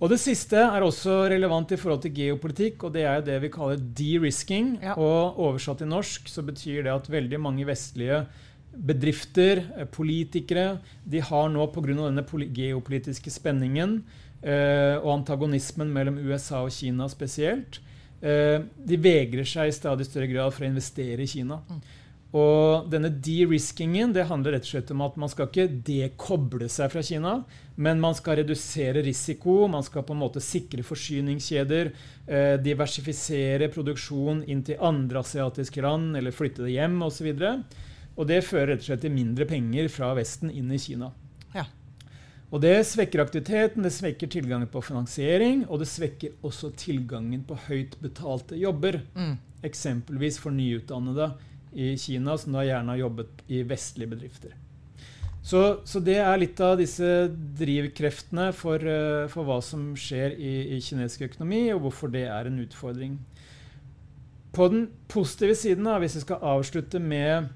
Og 0.05 0.11
Det 0.13 0.19
siste 0.21 0.61
er 0.61 0.85
også 0.85 1.23
relevant 1.33 1.71
i 1.73 1.79
forhold 1.81 2.03
til 2.05 2.13
geopolitikk, 2.13 2.83
og 2.85 2.93
det 2.93 3.07
er 3.09 3.23
det 3.25 3.39
vi 3.41 3.49
kaller 3.49 3.81
de-risking. 3.81 4.75
Ja. 4.83 4.99
Og 5.01 5.39
Oversatt 5.41 5.81
til 5.81 5.89
norsk 5.89 6.29
så 6.29 6.45
betyr 6.45 6.83
det 6.85 6.93
at 6.93 7.09
veldig 7.09 7.41
mange 7.41 7.65
vestlige 7.65 8.27
bedrifter, 8.75 9.63
eh, 9.79 9.87
politikere, 9.89 10.79
de 11.09 11.23
har 11.25 11.49
nå 11.49 11.67
pga. 11.73 11.95
denne 11.95 12.25
geopolitiske 12.53 13.31
spenningen 13.31 14.03
eh, 14.43 14.99
og 15.01 15.21
antagonismen 15.21 15.89
mellom 15.89 16.19
USA 16.19 16.61
og 16.67 16.73
Kina 16.73 17.09
spesielt, 17.09 17.81
eh, 18.21 18.61
de 18.61 18.97
vegrer 19.01 19.47
seg 19.47 19.69
i 19.69 19.73
stadig 19.73 20.05
større 20.05 20.29
grad 20.29 20.53
for 20.53 20.65
å 20.65 20.69
investere 20.69 21.23
i 21.23 21.27
Kina. 21.27 21.63
Og 22.35 22.89
denne 22.91 23.13
de-riskingen 23.23 24.11
det 24.15 24.25
handler 24.27 24.57
rett 24.57 24.65
og 24.67 24.73
slett 24.73 24.89
om 24.91 25.05
at 25.05 25.19
man 25.23 25.31
skal 25.31 25.47
ikke 25.47 25.69
dekoble 25.87 26.67
seg 26.73 26.91
fra 26.91 27.03
Kina, 27.07 27.35
men 27.79 28.03
man 28.03 28.17
skal 28.19 28.41
redusere 28.41 29.05
risiko, 29.07 29.69
man 29.71 29.87
skal 29.87 30.03
på 30.07 30.17
en 30.17 30.23
måte 30.25 30.43
sikre 30.43 30.83
forsyningskjeder, 30.87 31.93
eh, 32.27 32.57
diversifisere 32.59 33.71
produksjon 33.71 34.43
inn 34.51 34.65
til 34.67 34.83
andre 34.83 35.23
asiatiske 35.23 35.87
land, 35.87 36.17
eller 36.19 36.35
flytte 36.35 36.67
det 36.67 36.75
hjem 36.75 36.99
osv. 37.07 37.31
Og 38.17 38.27
det 38.27 38.43
fører 38.47 38.75
rett 38.75 38.83
og 38.83 38.91
slett 38.91 39.07
til 39.07 39.15
mindre 39.15 39.47
penger 39.47 39.87
fra 39.95 40.11
Vesten 40.19 40.51
inn 40.51 40.75
i 40.75 40.83
Kina. 40.83 41.13
Ja. 41.55 41.69
Og 42.51 42.61
Det 42.63 42.75
svekker 42.87 43.23
aktiviteten, 43.23 43.83
det 43.83 43.95
svekker 43.95 44.27
tilgangen 44.27 44.71
på 44.71 44.83
finansiering, 44.83 45.69
og 45.71 45.79
det 45.83 45.91
svekker 45.91 46.35
også 46.43 46.75
tilgangen 46.75 47.47
på 47.47 47.55
høyt 47.71 47.95
betalte 48.03 48.59
jobber. 48.59 49.05
Mm. 49.15 49.39
Eksempelvis 49.63 50.39
for 50.43 50.51
nyutdannede 50.51 51.33
i 51.75 51.95
Kina, 52.01 52.37
som 52.39 52.55
da 52.57 52.65
gjerne 52.67 52.95
har 52.95 53.03
jobbet 53.05 53.43
i 53.51 53.63
vestlige 53.67 54.15
bedrifter. 54.15 54.55
Så, 55.45 55.61
så 55.85 56.01
det 56.01 56.17
er 56.25 56.39
litt 56.41 56.61
av 56.65 56.79
disse 56.81 57.09
drivkreftene 57.59 58.49
for, 58.57 58.81
uh, 58.81 59.27
for 59.29 59.45
hva 59.45 59.59
som 59.65 59.91
skjer 59.99 60.39
i, 60.39 60.55
i, 60.73 60.79
kinesisk 60.81 61.27
økonomi, 61.27 61.67
og 61.75 61.83
hvorfor 61.85 62.13
det 62.15 62.25
er 62.33 62.49
en 62.49 62.63
utfordring. 62.63 63.19
På 64.55 64.71
den 64.73 64.87
positive 65.11 65.57
siden, 65.59 65.85
da, 65.85 65.99
hvis 66.01 66.17
vi 66.17 66.25
skal 66.25 66.49
avslutte 66.55 67.03
med 67.03 67.51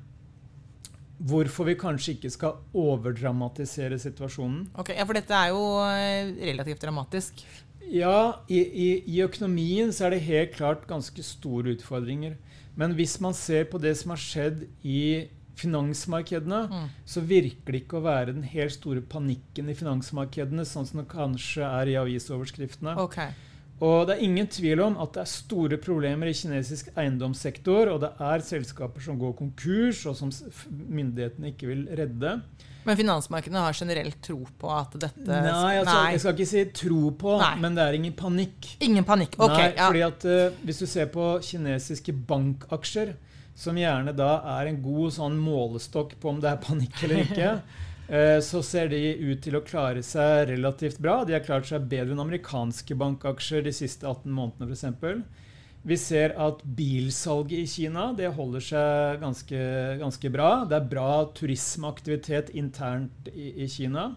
hvorfor 1.19 1.67
vi 1.67 1.79
kanskje 1.79 2.15
ikke 2.15 2.31
skal 2.31 2.59
overdramatisere 2.79 3.99
situasjonen. 3.99 4.69
Ok, 4.79 4.93
ja, 4.95 5.07
For 5.09 5.19
dette 5.19 5.35
er 5.35 5.55
jo 5.55 5.65
eh, 5.83 6.35
relativt 6.51 6.85
dramatisk. 6.85 7.43
Ja, 7.89 8.45
i, 8.53 8.61
i, 8.61 8.89
i, 9.09 9.23
økonomien 9.25 9.91
så 9.97 10.07
er 10.07 10.15
det 10.15 10.27
helt 10.29 10.55
klart 10.59 10.87
ganske 10.91 11.25
store 11.25 11.73
utfordringer. 11.79 12.37
Men 12.79 12.95
hvis 12.99 13.19
man 13.23 13.35
ser 13.35 13.67
på 13.71 13.81
det 13.83 13.97
som 13.99 14.15
har 14.15 14.23
skjedd 14.23 14.65
i 14.87 15.27
finansmarkedene, 15.59 16.61
mm. 16.71 16.87
så 17.09 17.23
virker 17.27 17.75
det 17.75 17.83
ikke 17.83 17.99
å 17.99 18.05
være 18.05 18.35
den 18.37 18.45
helt 18.47 18.77
store 18.77 19.03
panikken 19.03 19.71
i 19.71 19.77
finansmarkedene, 19.79 20.67
sånn 20.69 20.87
som 20.87 21.03
det 21.03 21.09
kanskje 21.11 21.67
er 21.67 21.91
i 21.91 21.97
avisoverskriftene. 21.99 22.95
Okay. 23.03 23.35
Og 23.79 24.09
det 24.09 24.17
er 24.17 24.25
ingen 24.27 24.49
tvil 24.51 24.81
om 24.83 24.97
at 24.99 25.13
det 25.15 25.23
er 25.23 25.31
store 25.31 25.79
problemer 25.79 26.31
i 26.31 26.35
kinesisk 26.35 26.91
eiendomssektor, 26.99 27.93
og 27.93 28.01
det 28.03 28.11
er 28.27 28.43
selskaper 28.43 29.05
som 29.05 29.21
går 29.21 29.37
konkurs, 29.39 30.03
og 30.11 30.17
som 30.19 30.33
myndighetene 30.67 31.53
ikke 31.53 31.71
vil 31.71 31.85
redde. 32.01 32.41
Men 32.89 32.97
finansmarkedene 32.97 33.63
har 33.63 33.77
generelt 33.77 34.19
tro 34.25 34.41
på 34.59 34.69
at 34.73 34.95
dette 34.97 35.27
Nei, 35.29 35.77
altså, 35.77 35.95
Nei. 35.95 36.13
jeg 36.15 36.23
skal 36.23 36.35
ikke 36.35 36.49
si 36.49 36.65
tro 36.81 37.01
på, 37.21 37.35
Nei. 37.43 37.55
men 37.63 37.77
det 37.77 37.85
er 37.85 37.99
ingen 37.99 38.15
panikk. 38.19 38.71
Ingen 38.85 39.07
panikk, 39.07 39.37
ok. 39.39 39.55
Nei, 39.55 39.67
ja. 39.77 39.89
fordi 39.91 40.05
at 40.07 40.29
uh, 40.31 40.61
Hvis 40.65 40.83
du 40.83 40.87
ser 40.89 41.11
på 41.13 41.31
kinesiske 41.45 42.15
bankaksjer, 42.31 43.13
som 43.59 43.79
gjerne 43.79 44.15
da 44.15 44.39
er 44.57 44.71
en 44.71 44.79
god 44.83 45.15
sånn 45.17 45.39
målestokk 45.43 46.15
på 46.23 46.31
om 46.31 46.39
det 46.43 46.53
er 46.53 46.61
panikk 46.63 47.03
eller 47.05 47.25
ikke 47.25 47.55
så 48.09 48.63
ser 48.65 48.89
de 48.89 48.99
ut 49.21 49.43
til 49.45 49.59
å 49.59 49.65
klare 49.67 50.01
seg 50.07 50.47
relativt 50.49 50.97
bra. 51.05 51.19
De 51.29 51.35
har 51.37 51.43
klart 51.45 51.69
seg 51.69 51.91
bedre 51.91 52.15
enn 52.15 52.23
amerikanske 52.23 52.97
bankaksjer 52.97 53.67
de 53.67 53.75
siste 53.77 54.09
18 54.09 54.33
månedene 54.33 54.73
f.eks. 54.73 55.45
Vi 55.89 55.97
ser 55.97 56.35
at 56.41 56.65
bilsalget 56.65 57.63
i 57.63 57.69
Kina 57.71 58.09
det 58.17 58.33
holder 58.35 58.65
seg 58.65 59.21
ganske, 59.23 59.61
ganske 60.01 60.33
bra. 60.35 60.51
Det 60.69 60.77
er 60.79 60.91
bra 60.91 61.13
turismeaktivitet 61.37 62.51
internt 62.59 63.31
i, 63.31 63.53
i 63.65 63.69
Kina. 63.71 64.11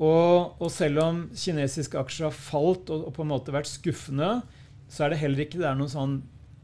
Og, 0.00 0.56
og, 0.56 0.68
selv 0.72 1.02
om 1.04 1.24
kinesiske 1.36 1.98
aksjer 2.00 2.30
har 2.30 2.36
falt 2.36 2.88
og, 2.88 3.04
og, 3.10 3.14
på 3.16 3.24
en 3.26 3.32
måte 3.34 3.52
vært 3.52 3.68
skuffende, 3.68 4.38
så 4.90 5.04
er 5.04 5.12
det 5.12 5.20
heller 5.20 5.44
ikke 5.44 5.60
der 5.60 5.76
noen 5.76 5.92
sånn 5.92 6.14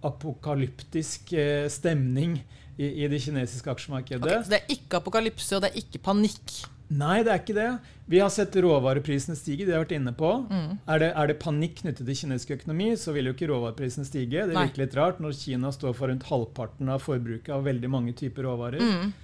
apokalyptisk 0.07 1.35
eh, 1.37 1.67
stemning 1.73 2.39
i, 2.77 3.05
i 3.05 3.11
det 3.11 3.21
kinesiske 3.25 3.73
aksjemarkedet. 3.73 4.25
Okay, 4.25 4.45
så 4.45 4.53
det 4.53 4.63
er 4.63 4.75
ikke 4.77 5.01
apokalypse, 5.01 5.53
og 5.57 5.65
det 5.65 5.73
er 5.73 5.83
ikke 5.83 6.03
panikk? 6.05 6.57
Nei, 6.87 7.19
det 7.27 7.33
er 7.33 7.41
ikke 7.41 7.57
det. 7.57 7.71
Vi 8.07 8.21
har 8.23 8.31
sett 8.31 8.55
råvareprisene 8.63 9.35
stige. 9.35 9.65
det 9.67 9.75
har 9.75 9.83
vært 9.83 9.97
inne 9.97 10.13
på. 10.15 10.29
Mm. 10.47 10.77
Er, 10.87 11.01
det, 11.03 11.09
er, 11.11 11.31
det, 11.33 11.39
panikk 11.43 11.81
knyttet 11.81 12.07
til 12.07 12.19
kinesisk 12.21 12.53
økonomi, 12.61 12.93
så 13.01 13.15
vil 13.17 13.27
jo 13.27 13.35
ikke 13.35 13.49
råvareprisene 13.51 14.07
stige. 14.07 14.45
Det 14.47 14.55
virker 14.55 14.85
litt 14.85 14.95
rart 14.99 15.23
når 15.23 15.35
Kina 15.41 15.73
står 15.75 15.97
for 15.99 16.13
rundt 16.13 16.29
halvparten 16.29 16.93
av 16.93 17.03
forbruket 17.03 17.51
av 17.57 17.67
veldig 17.67 17.91
mange 17.91 18.15
typer 18.19 18.47
råvarer. 18.47 18.85
Mm. 18.85 19.15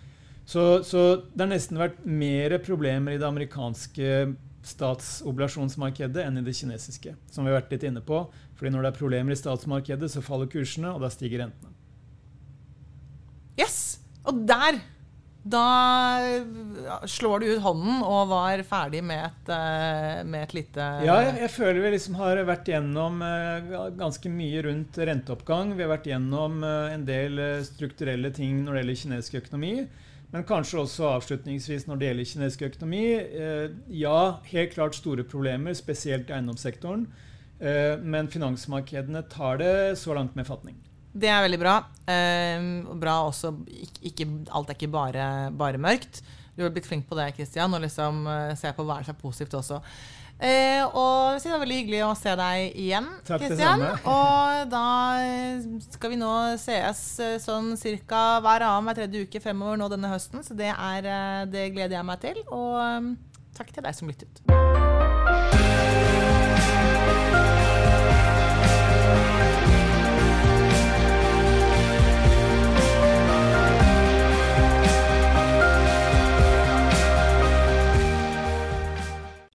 Så, 0.45 0.83
så, 0.83 1.05
det 1.31 1.45
har 1.45 1.53
nesten 1.53 1.79
vært 1.79 2.01
mer 2.03 2.57
problemer 2.65 3.15
i 3.15 3.21
det 3.21 3.29
amerikanske 3.29 4.33
statsobligasjonsmarkedet 4.67 6.25
enn 6.25 6.41
i 6.41 6.45
det 6.47 6.57
kinesiske. 6.59 7.15
Som 7.31 7.47
vi 7.47 7.53
har 7.53 7.61
vært 7.61 7.77
litt 7.77 7.87
inne 7.87 8.03
på. 8.03 8.25
Fordi 8.59 8.75
når 8.75 8.89
det 8.89 8.91
er 8.91 8.99
problemer 8.99 9.35
i 9.35 9.39
statsmarkedet, 9.39 10.11
så 10.11 10.25
faller 10.25 10.51
kursene, 10.51 10.91
og 10.91 11.07
da 11.07 11.11
stiger 11.15 11.45
rentene. 11.45 11.71
Yes! 13.61 14.01
Og 14.29 14.45
der 14.49 14.79
da 15.43 16.45
slår 17.11 17.43
du 17.43 17.47
ut 17.51 17.63
hånden 17.65 18.03
og 18.07 18.29
var 18.31 18.61
ferdig 18.63 19.01
med 19.03 19.25
et, 19.27 19.49
eh, 19.51 20.21
med 20.23 20.45
et 20.47 20.55
lite 20.55 20.85
Ja, 21.03 21.17
jeg, 21.35 21.51
føler 21.51 21.81
vi 21.83 21.91
liksom 21.97 22.15
har 22.21 22.39
vært 22.47 22.71
gjennom 22.71 23.19
eh, 23.27 23.73
ganske 23.99 24.31
mye 24.31 24.63
rundt 24.69 25.01
renteoppgang. 25.03 25.75
Vi 25.75 25.83
har 25.83 25.91
vært 25.91 26.07
gjennom 26.13 26.63
eh, 26.63 26.95
en 26.95 27.07
del 27.09 27.43
strukturelle 27.67 28.31
ting 28.31 28.63
når 28.63 28.73
det 28.73 28.85
gjelder 28.85 29.01
kinesisk 29.03 29.41
økonomi. 29.43 29.75
Men 30.33 30.47
kanskje 30.49 30.85
også 30.85 31.11
avslutningsvis 31.19 31.89
når 31.89 31.99
det 31.99 32.09
gjelder 32.09 32.31
kinesisk 32.31 32.63
økonomi. 32.71 33.05
Ja, 33.93 34.39
helt 34.49 34.73
klart 34.73 34.97
store 34.97 35.27
problemer, 35.29 35.75
spesielt 35.77 36.31
i 36.31 36.39
eiendomssektoren. 36.39 37.05
Men 38.01 38.31
finansmarkedene 38.33 39.27
tar 39.29 39.61
det 39.61 39.75
så 40.01 40.17
langt 40.17 40.33
med 40.39 40.49
fatning. 40.49 40.79
Det 41.13 41.29
er 41.29 41.45
veldig 41.45 41.61
bra. 41.61 41.77
Eh, 42.09 42.63
bra 42.99 43.19
også 43.29 43.53
ikke, 43.69 44.01
ikke, 44.11 44.29
Alt 44.51 44.73
er 44.73 44.79
ikke 44.79 44.93
bare, 44.93 45.27
bare, 45.53 45.81
mørkt. 45.81 46.23
Du 46.57 46.65
har 46.65 46.73
blitt 46.73 46.89
flink 46.89 47.07
på 47.09 47.17
det, 47.17 47.33
Kristian, 47.37 47.73
og 47.73 47.81
liksom 47.85 48.27
uh, 48.29 48.53
se 48.59 48.73
på 48.77 48.85
hva 48.85 48.99
som 49.05 49.15
er 49.15 49.21
positivt 49.21 49.57
også. 49.61 49.81
Eh, 50.43 50.83
og 50.83 51.39
det 51.39 51.53
var 51.53 51.61
veldig 51.63 51.77
hyggelig 51.79 52.01
å 52.03 52.15
se 52.19 52.33
deg 52.39 52.79
igjen, 52.83 53.07
Kristian. 53.29 53.85
Og 54.11 54.65
da 54.73 54.87
eh, 55.23 55.69
skal 55.95 56.11
vi 56.11 56.19
nå 56.19 56.33
sees 56.59 57.05
sånn 57.45 57.77
ca. 57.79 58.25
hver 58.43 58.67
annen 58.67 58.91
hver 58.91 59.03
tredje 59.05 59.29
uke 59.29 59.45
fremover 59.45 59.79
nå 59.79 59.91
denne 59.93 60.11
høsten. 60.11 60.43
Så 60.43 60.59
det, 60.59 60.73
er, 60.75 61.47
det 61.47 61.71
gleder 61.77 62.01
jeg 62.01 62.09
meg 62.11 62.25
til. 62.27 62.43
Og 62.51 62.75
um, 62.75 63.13
takk 63.55 63.71
til 63.71 63.87
deg 63.87 63.95
som 63.95 64.11
lyttet. 64.11 65.62